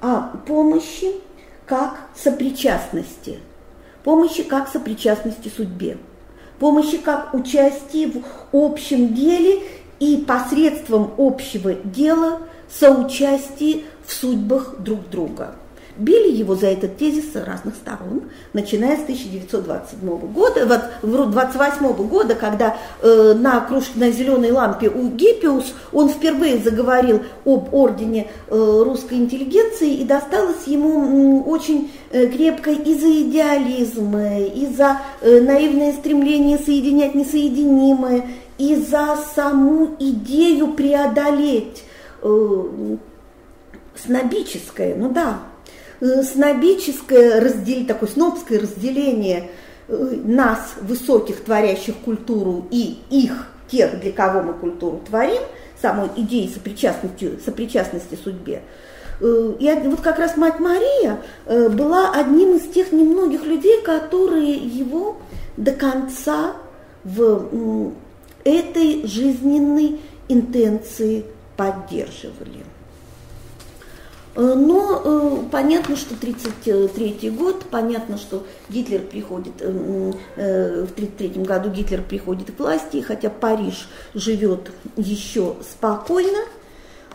[0.01, 1.13] а помощи
[1.67, 3.39] как сопричастности,
[4.03, 5.99] помощи как сопричастности судьбе,
[6.59, 9.63] помощи как участии в общем деле
[10.01, 15.55] и посредством общего дела соучастии в судьбах друг друга.
[15.99, 18.23] Били его за этот тезис с разных сторон,
[18.53, 25.09] начиная с 1927 года, вот 28 года, когда э, на, круж, на зеленой лампе у
[25.09, 32.71] Гиппиус он впервые заговорил об ордене э, русской интеллигенции, и досталось ему э, очень крепко
[32.71, 38.25] и за идеализм, и за э, наивное стремление соединять несоединимое,
[38.57, 41.83] и за саму идею преодолеть
[42.23, 42.97] э,
[43.97, 45.58] снобическое, ну да, Э,
[46.01, 49.51] снобическое разделение, такое снобское разделение
[49.89, 55.43] э, нас, высоких, творящих культуру, и их, тех, для кого мы культуру творим,
[55.81, 58.63] самой идеи сопричастности, сопричастности судьбе.
[59.21, 65.17] Э, и вот как раз мать Мария была одним из тех немногих людей, которые его
[65.57, 66.53] до конца
[67.05, 67.93] в
[68.45, 71.25] этой жизненной интенции
[71.57, 72.65] поддерживали.
[74.39, 81.71] Э, но э, понятно, что 1933 год, понятно, что Гитлер приходит, э, в 1933 году
[81.71, 86.39] Гитлер приходит к власти, хотя Париж живет еще спокойно,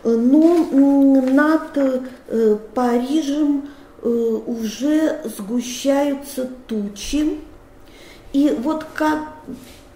[0.04, 1.78] но над
[2.74, 3.70] Парижем
[4.02, 7.38] уже сгущаются тучи.
[8.34, 9.20] И вот как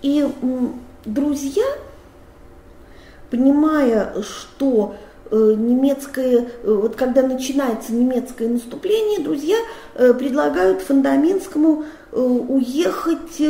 [0.01, 0.27] и
[1.05, 1.67] друзья,
[3.31, 4.95] понимая, что
[5.31, 9.57] немецкое, вот когда начинается немецкое наступление, друзья
[9.95, 13.41] предлагают Фундаментскому уехать,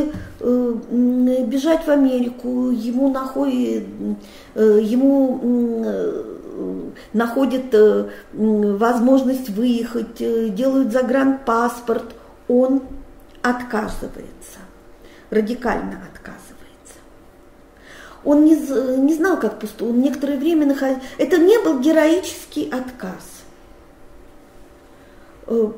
[0.41, 3.87] бежать в Америку, ему находит,
[4.55, 5.85] ему
[7.13, 7.75] находят
[8.33, 10.17] возможность выехать,
[10.55, 12.15] делают загранпаспорт,
[12.49, 12.83] он
[13.43, 14.59] отказывается,
[15.31, 16.48] радикально отказывается.
[18.29, 18.57] Он не,
[19.07, 21.03] не знал, как поступить, он некоторое время находился.
[21.17, 23.25] Это не был героический отказ.
[25.47, 25.71] Э,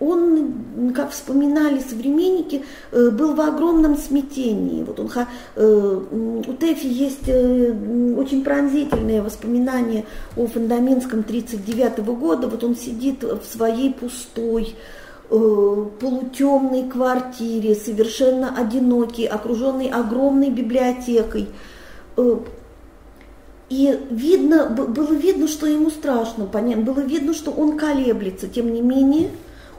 [0.00, 4.82] он, как вспоминали современники, э, был в огромном смятении.
[4.82, 5.10] Вот он,
[5.56, 6.00] э,
[6.46, 10.04] у Тэфи есть очень пронзительные воспоминания
[10.36, 12.48] о Фундаментском 1939 года.
[12.48, 14.76] Вот он сидит в своей пустой,
[15.34, 21.48] Э, полутемной квартире, совершенно одинокий, окруженный огромной библиотекой.
[22.18, 22.36] Э,
[23.70, 28.46] и видно, было видно, что ему страшно, было видно, что он колеблется.
[28.46, 29.30] Тем не менее,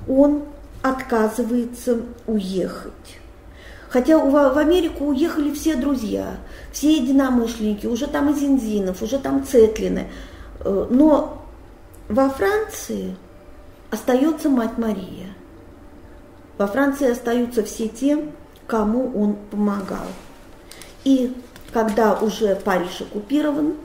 [0.08, 0.42] он
[0.82, 3.20] отказывается уехать.
[3.90, 6.38] Хотя в Америку уехали все друзья,
[6.72, 10.08] все единомышленники, уже там и Зинзинов, уже там Цетлины.
[10.62, 11.44] Э, но
[12.10, 13.16] во Франции
[13.92, 15.36] остается мать Мария.
[16.58, 18.20] Во Франции остаются все те,
[18.68, 20.08] кому он помогал.
[21.04, 21.36] И
[21.72, 23.76] когда уже Париж оккупирован,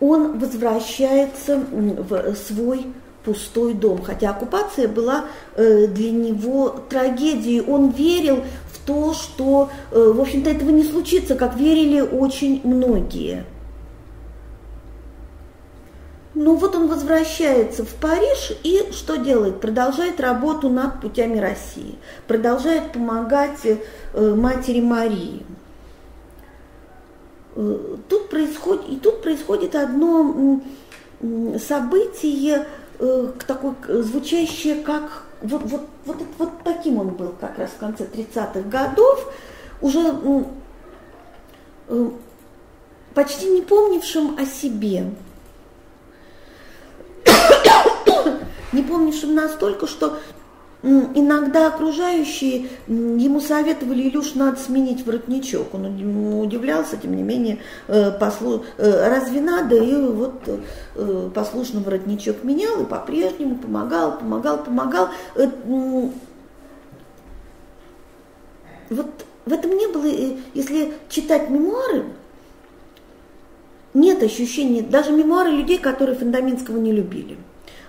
[0.00, 2.86] он возвращается в свой
[3.24, 4.02] пустой дом.
[4.02, 7.60] Хотя оккупация была э, для него трагедией.
[7.60, 8.42] Он верил
[8.72, 13.44] в то, что, э, в общем-то, этого не случится, как верили очень многие.
[16.34, 19.60] Ну вот он возвращается в Париж и что делает?
[19.60, 25.44] Продолжает работу над путями России, продолжает помогать э, матери Марии.
[27.54, 30.62] Э, тут происходит, и тут происходит одно
[31.58, 32.66] событие,
[32.98, 38.04] э, такое, звучащее как вот, вот, вот, вот таким он был как раз в конце
[38.04, 39.30] 30-х годов,
[39.82, 40.14] уже
[43.12, 45.10] почти не помнившим о себе.
[48.72, 50.18] Не помнишь настолько, что
[50.82, 55.74] иногда окружающие ему советовали, Илюш, надо сменить воротничок.
[55.74, 58.64] Он удивлялся, тем не менее, э, послу...
[58.78, 59.76] Э, разве надо?
[59.76, 60.42] И вот
[60.96, 65.10] э, послушно воротничок менял и по-прежнему помогал, помогал, помогал.
[68.90, 69.06] Вот
[69.46, 70.04] в этом не было,
[70.54, 72.06] если читать мемуары,
[73.94, 77.38] нет ощущения, даже мемуары людей, которые Фундаментского не любили–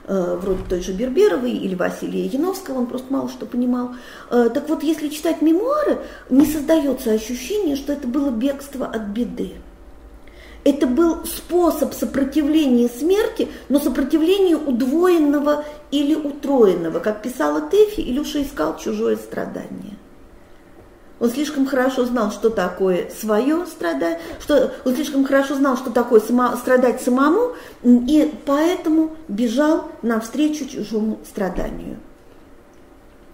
[0.08, 3.92] вроде той же Берберовой или Василия Яновского, он просто мало что понимал.
[4.30, 6.00] Э, так вот, если читать мемуары,
[6.30, 9.54] не создается ощущение, что это было бегство от беды.
[10.66, 17.00] Это был способ сопротивления смерти, но сопротивления удвоенного или утроенного.
[17.00, 19.98] Как писала Тэфи, Илюша искал чужое страдание.
[21.20, 26.20] Он слишком хорошо знал, что такое свое страдать, что он слишком хорошо знал, что такое
[26.20, 27.54] само, страдать самому,
[27.84, 31.98] и поэтому бежал навстречу чужому страданию.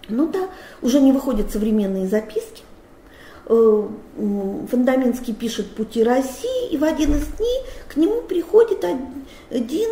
[0.08, 0.48] Ну да,
[0.82, 2.62] уже не выходят современные записки.
[3.46, 3.88] Э,
[4.70, 8.84] Фундаментский пишет «Пути России», и в один из дней к нему приходит
[9.50, 9.88] один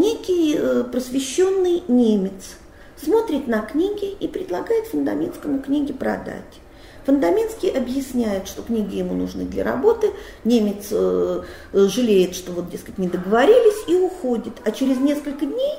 [0.00, 2.56] некий э, просвещенный немец,
[3.02, 6.60] смотрит на книги и предлагает Фундаментскому книги продать.
[7.06, 10.10] Фундаментский объясняет, что книги ему нужны для работы,
[10.44, 11.42] немец э,
[11.72, 14.54] жалеет, что вот, дескать, не договорились и уходит.
[14.64, 15.78] А через несколько дней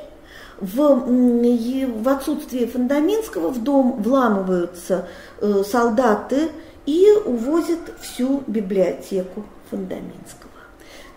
[0.62, 0.78] в,
[2.02, 5.08] в отсутствие Фундаментского в дом вламываются
[5.42, 6.50] э, солдаты
[6.86, 10.48] и увозят всю библиотеку Фундаментского.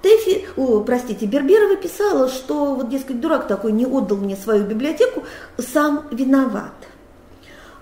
[0.02, 5.22] Тэфи, о, простите, Берберова писала, что вот, дескать, дурак такой не отдал мне свою библиотеку,
[5.58, 6.72] сам виноват.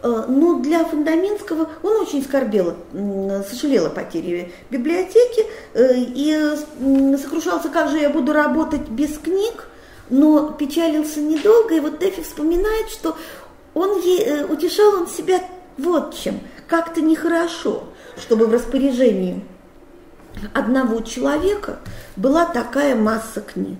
[0.02, 2.76] Э, но для Фундаментского он очень скорбел,
[3.48, 5.44] сожалел о потере библиотеки
[5.74, 6.56] э, и
[7.16, 9.66] сокрушался, как же я буду работать без книг,
[10.08, 13.16] но печалился недолго, и вот Тэфи вспоминает, что
[13.74, 15.40] он ей, э, утешал он себя
[15.76, 17.84] вот чем, как-то нехорошо,
[18.16, 19.44] чтобы в распоряжении
[20.54, 21.80] одного человека
[22.16, 23.78] была такая масса книг.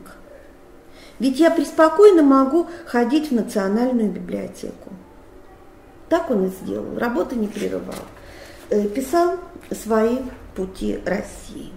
[1.20, 4.92] Ведь я преспокойно могу ходить в национальную библиотеку.
[6.09, 7.94] Так он и сделал, работы не прерывал.
[8.70, 9.36] Э, писал
[9.70, 10.18] свои
[10.55, 11.72] пути России.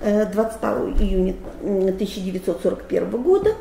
[0.00, 3.54] 22 э, июня 1941 года,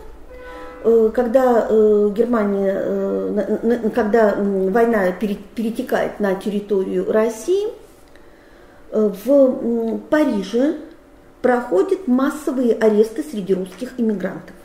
[0.84, 1.68] э, когда
[2.10, 7.68] Германия, когда война перетекает на территорию России,
[8.92, 10.78] в Париже
[11.42, 14.56] проходят массовые аресты среди русских иммигрантов.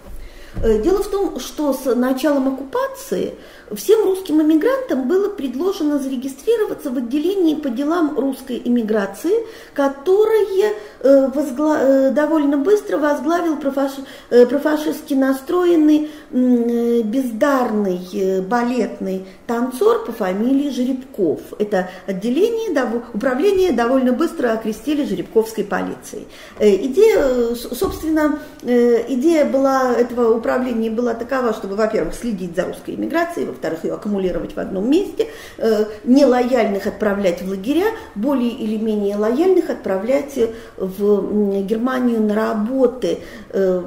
[0.57, 3.35] Дело в том, что с началом оккупации
[3.75, 11.79] всем русским иммигрантам было предложено зарегистрироваться в отделении по делам русской иммиграции, которое э, возгла...
[11.81, 13.93] Э, довольно быстро возглавил профаш...
[14.29, 21.41] профашистски настроенный бездарный балетный танцор по фамилии Жеребков.
[21.59, 22.71] Это отделение,
[23.15, 26.27] управление довольно быстро окрестили Жеребковской полицией.
[26.59, 33.85] Идея, собственно, идея была этого управления была такова, чтобы, во-первых, следить за русской иммиграцией, во-вторых,
[33.85, 35.29] ее аккумулировать в одном месте,
[35.59, 40.39] э, нелояльных отправлять в лагеря, более или менее лояльных отправлять
[40.79, 43.19] в Германию на работы.
[43.51, 43.83] Э,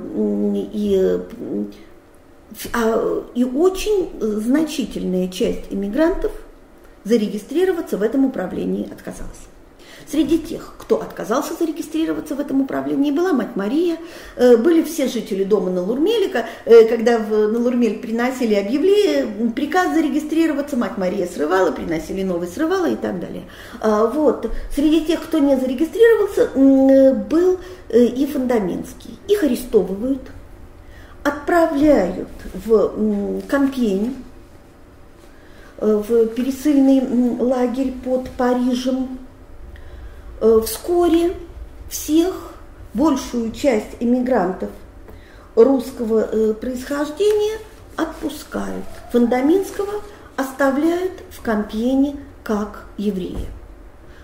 [0.73, 1.19] и,
[2.71, 6.31] а, и очень значительная часть иммигрантов
[7.03, 9.52] зарегистрироваться в этом управлении отказалась.
[10.09, 13.97] Среди тех, кто отказался зарегистрироваться в этом управлении, была мать Мария,
[14.35, 16.45] э, были все жители дома на Лурмелика.
[16.65, 22.89] Э, когда в, на Лурмель приносили объявление, приказ зарегистрироваться, мать Мария срывала, приносили новый, срывала
[22.89, 23.43] и так далее.
[23.79, 24.51] А, вот.
[24.75, 26.49] Среди тех, кто не зарегистрировался,
[27.29, 27.59] был
[27.89, 29.17] э, и Фондаменский.
[29.27, 30.21] Их арестовывают,
[31.23, 34.15] отправляют в Кампень,
[35.79, 37.01] в пересыльный
[37.39, 39.19] лагерь под Парижем,
[40.65, 41.37] вскоре
[41.89, 42.53] всех,
[42.93, 44.69] большую часть иммигрантов
[45.55, 47.59] русского э, происхождения
[47.95, 48.85] отпускают.
[49.11, 50.01] Фондаминского
[50.35, 53.47] оставляют в Компьене как еврея.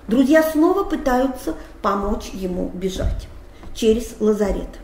[0.08, 3.28] Друзья снова пытаются помочь ему бежать
[3.74, 4.80] через лазарет.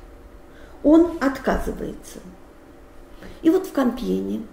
[0.84, 2.20] Он отказывается.
[3.41, 4.44] И вот в Компьене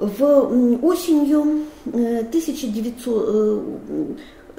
[0.00, 3.60] в осенью 1900, э,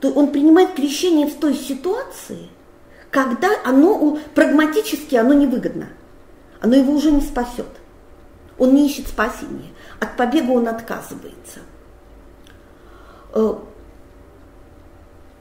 [0.00, 2.48] То он принимает крещение в той ситуации,
[3.12, 5.90] когда оно прагматически оно невыгодно.
[6.60, 7.68] Оно его уже не спасет.
[8.60, 9.72] Он не ищет спасения.
[10.00, 11.60] От побега он отказывается.
[13.32, 13.54] Э,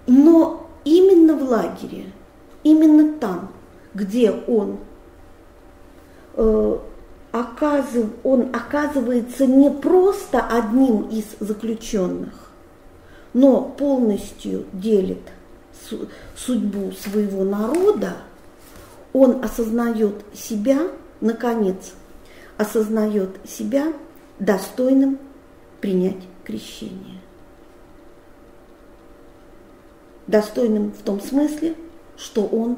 [0.07, 2.13] но именно в лагере,
[2.63, 3.51] именно там,
[3.93, 4.77] где он,
[6.35, 6.77] э,
[8.23, 12.51] он оказывается не просто одним из заключенных,
[13.33, 15.21] но полностью делит
[16.37, 18.13] судьбу своего народа,
[19.11, 20.87] он осознает себя,
[21.19, 21.93] наконец,
[22.60, 23.91] осознает себя
[24.38, 25.18] достойным
[25.81, 27.19] принять крещение
[30.30, 31.76] достойным в том смысле,
[32.15, 32.77] что он,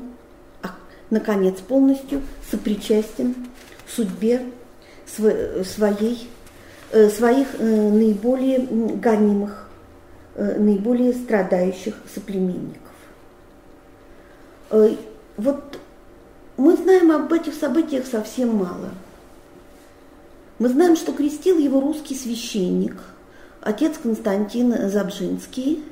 [0.63, 0.69] а,
[1.09, 3.35] наконец, полностью сопричастен
[3.87, 4.45] судьбе
[5.05, 6.29] своей,
[6.91, 9.67] э, своих э, наиболее гонимых,
[10.35, 12.79] э, наиболее страдающих соплеменников.
[15.35, 15.79] Вот
[16.55, 18.91] мы знаем об этих событиях совсем мало.
[20.61, 22.95] Мы знаем, что крестил его русский священник,
[23.61, 25.83] отец Константин Забжинский–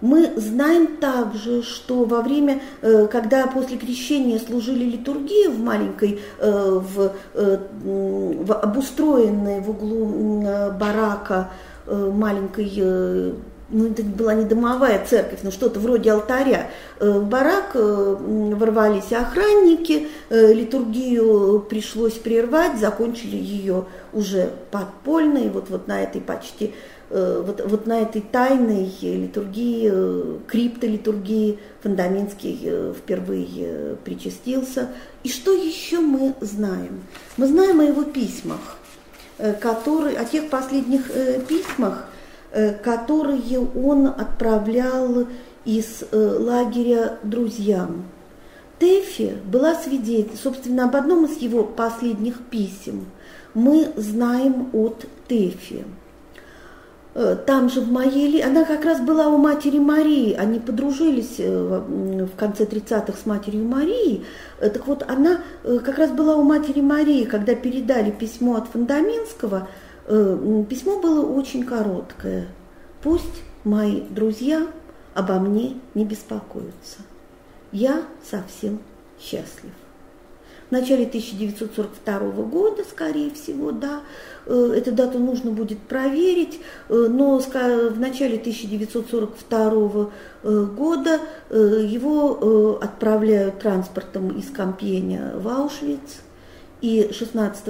[0.00, 6.80] мы знаем также, что во время, э, когда после крещения служили литургии в маленькой, э,
[6.80, 10.42] в, э, в обустроенной в углу
[10.78, 11.50] барака
[11.86, 13.34] маленькой
[13.68, 16.70] ну, это была не домовая церковь, но что-то вроде алтаря.
[17.00, 26.02] В барак ворвались охранники, литургию пришлось прервать, закончили ее уже подпольно, и вот, вот на
[26.02, 26.74] этой почти
[27.08, 34.88] Э, вот, вот на этой тайной литургии, э, криптолитургии Фундаментский э, впервые причастился.
[35.22, 37.02] И что еще мы знаем?
[37.36, 38.78] Мы знаем о его письмах,
[39.60, 41.10] которые, о тех последних
[41.46, 42.08] письмах,
[42.82, 45.26] которые он отправлял
[45.64, 48.04] из лагеря друзьям.
[48.78, 53.06] Тэфи была свидетель, собственно, об одном из его последних писем
[53.56, 55.86] мы знаем от Тэфи.
[57.14, 58.42] Э, там же в моей...
[58.42, 63.64] Она как раз была у матери Марии, они подружились э, в конце 30-х с матерью
[63.64, 64.24] Марии.
[64.60, 69.68] Э, так вот, она как раз была у матери Марии, когда передали письмо от Фундаминского.
[70.06, 72.46] Письмо было очень короткое.
[73.02, 74.66] «Пусть мои друзья
[75.14, 76.98] обо мне не беспокоятся.
[77.72, 78.78] Я совсем
[79.20, 79.72] счастлив».
[80.68, 84.00] в начале 1942 года, скорее всего, да,
[84.46, 90.10] э, эту дату нужно будет проверить, э, но в начале 1942
[90.42, 91.20] э, года
[91.50, 96.22] его отправляют транспортом из Кампеня в Аушвиц,
[96.80, 97.68] и 16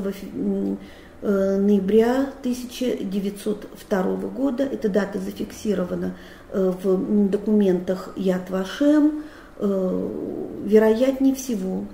[1.29, 6.17] ноября 1902 года, эта дата зафиксирована
[6.53, 9.25] в документах Яд Вашем,
[9.59, 11.85] вероятнее всего,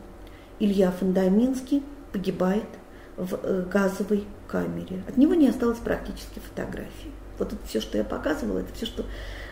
[0.63, 1.83] Илья Фундаминский
[2.13, 2.67] погибает
[3.17, 5.03] в э, газовой камере.
[5.09, 7.11] От него не осталось практически фотографий.
[7.39, 9.05] Вот это все, что я показывала, это все, что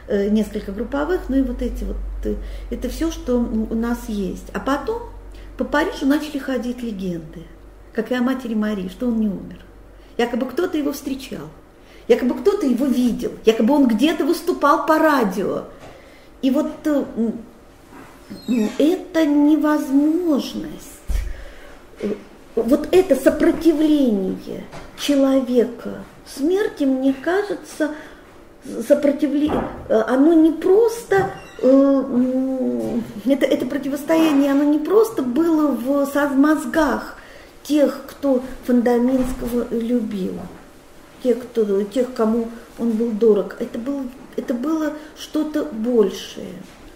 [0.06, 2.36] э, несколько групповых, ну и вот эти вот, э,
[2.70, 4.50] это все, что у нас есть.
[4.52, 5.02] А потом
[5.56, 7.42] по Парижу начали ходить легенды,
[7.92, 9.64] как и о матери Марии, что он не умер.
[10.20, 11.48] Якобы кто-то его встречал,
[12.06, 15.64] якобы кто-то его видел, якобы он где-то выступал по радио.
[16.42, 16.86] И вот
[18.76, 20.76] это невозможность.
[22.54, 24.64] Вот это сопротивление
[24.98, 27.92] человека смерти, мне кажется,
[28.86, 31.30] сопротивление, оно не просто,
[31.62, 37.16] э, это, это противостояние, оно не просто было в мозгах
[37.62, 40.34] тех, кто Фундаминского любил,
[41.22, 43.56] тех, кто, тех, кому он был дорог.
[43.60, 44.04] Это, был,
[44.36, 46.54] это было что-то большее,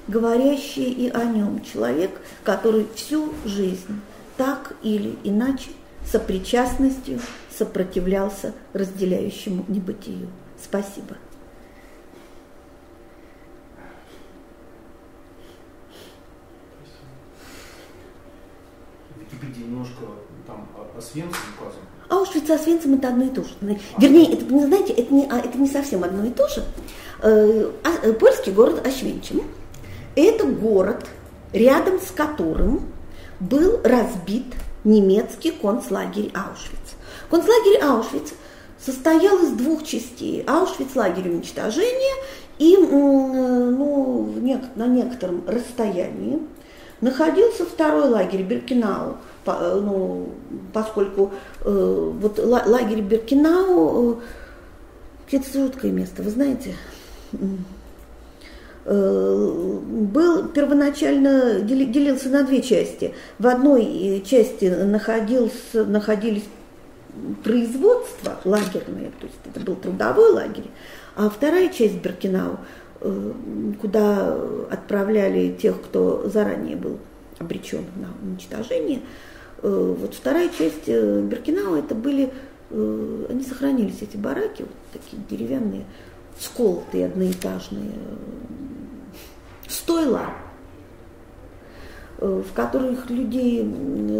[0.08, 1.62] говорящее и о нем.
[1.62, 4.00] Человек, который всю жизнь
[4.36, 5.70] так или иначе
[6.04, 7.20] сопричастностью
[7.56, 10.28] сопротивлялся разделяющему небытию.
[10.62, 11.16] Спасибо.
[19.16, 20.04] Википедии немножко
[21.04, 21.80] Освенцим указан.
[22.08, 23.50] Аушвиц и Освенцим это одно и то же.
[23.98, 26.64] Вернее, это, не знаете, это не, а, это не совсем одно и то же.
[27.22, 29.42] Э, а, польский город Освенцим–
[30.16, 31.06] это город,
[31.52, 32.92] рядом с которым
[33.40, 34.46] был разбит
[34.84, 36.96] немецкий концлагерь Аушвиц.
[37.30, 38.32] Концлагерь Аушвиц
[38.78, 40.44] состоял из двух частей.
[40.46, 42.14] Аушвиц– лагерь уничтожения,
[42.58, 44.32] и ну,
[44.76, 46.40] на некотором расстоянии
[47.00, 50.28] находился второй лагерь Беркинау, ну,
[50.72, 54.20] поскольку э, вот лагерь Беркинау
[55.30, 56.74] э, это жуткое место, вы знаете.
[58.86, 63.14] Э, был первоначально делился на две части.
[63.38, 66.44] В одной э, части находился, находились
[67.42, 70.70] производства лагерные, то есть это был трудовой лагерь,
[71.16, 72.58] а вторая часть Беркинау,
[73.00, 73.32] э,
[73.80, 74.36] куда
[74.70, 76.98] отправляли тех, кто заранее был
[77.38, 79.00] обречен на уничтожение,
[79.62, 82.32] вот вторая часть Беркинау это были,
[82.70, 85.84] они сохранились эти бараки, вот такие деревянные,
[86.38, 87.92] сколотые одноэтажные
[89.68, 90.30] стойла,
[92.18, 93.64] э, в которых людей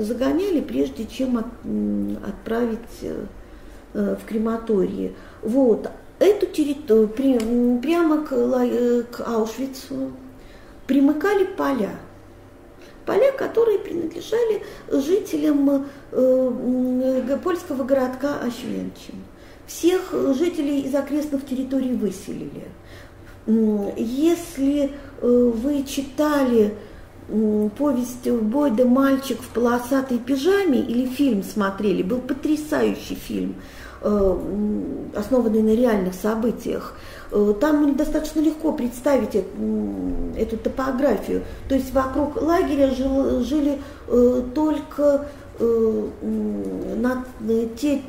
[0.03, 1.47] загоняли, прежде чем от,
[2.27, 3.27] отправить э,
[3.93, 5.15] в крематории.
[5.43, 5.91] Вот.
[6.19, 10.13] Эту территорию, прямо к, э, к Аушвицу
[10.87, 11.91] примыкали поля.
[13.07, 15.87] Поля, которые принадлежали жителям
[17.43, 19.25] польского городка Ощвенчим.
[19.67, 22.69] Всех жителей из окрестных территорий выселили.
[23.47, 24.91] Если
[25.21, 26.75] э, вы читали
[27.79, 33.57] повесть Бойда «Мальчик в полосатой пижаме» или фильм смотрели, был потрясающий фильм,
[34.03, 34.39] э,
[35.17, 36.97] основанный на реальных событиях.
[37.31, 41.43] Э, там достаточно легко представить эту топографию.
[41.69, 42.91] То есть вокруг лагеря
[43.43, 43.81] жили
[44.55, 45.27] только
[47.77, 48.03] те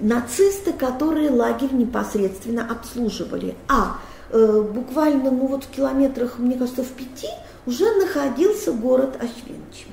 [0.00, 3.54] нацисты, которые лагерь непосредственно обслуживали.
[3.68, 3.98] А
[4.32, 7.28] Э, буквально, ну вот в километрах, мне кажется, в пяти
[7.66, 9.90] уже находился город Ощвенчим.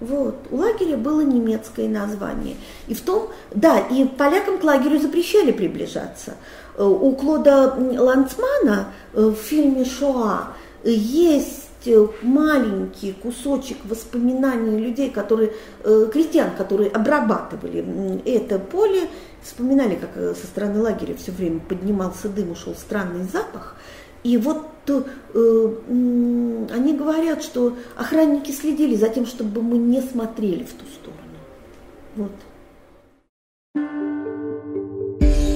[0.00, 0.34] Вот.
[0.50, 2.56] У лагеря было немецкое название.
[2.88, 6.34] И в том, да, и полякам к лагерю запрещали приближаться.
[6.80, 11.66] Э, у Клода Ланцмана э, в фильме «Шоа» есть
[12.22, 19.08] маленький кусочек воспоминаний людей, которые, крестьян, которые обрабатывали это поле
[19.42, 23.74] Вспоминали, как э, со стороны лагеря все время поднимался дым, ушел странный запах.
[24.22, 25.02] И вот э,
[25.32, 31.20] э, они говорят, что охранники следили за тем, чтобы мы не смотрели в ту сторону.
[32.16, 32.32] Вот.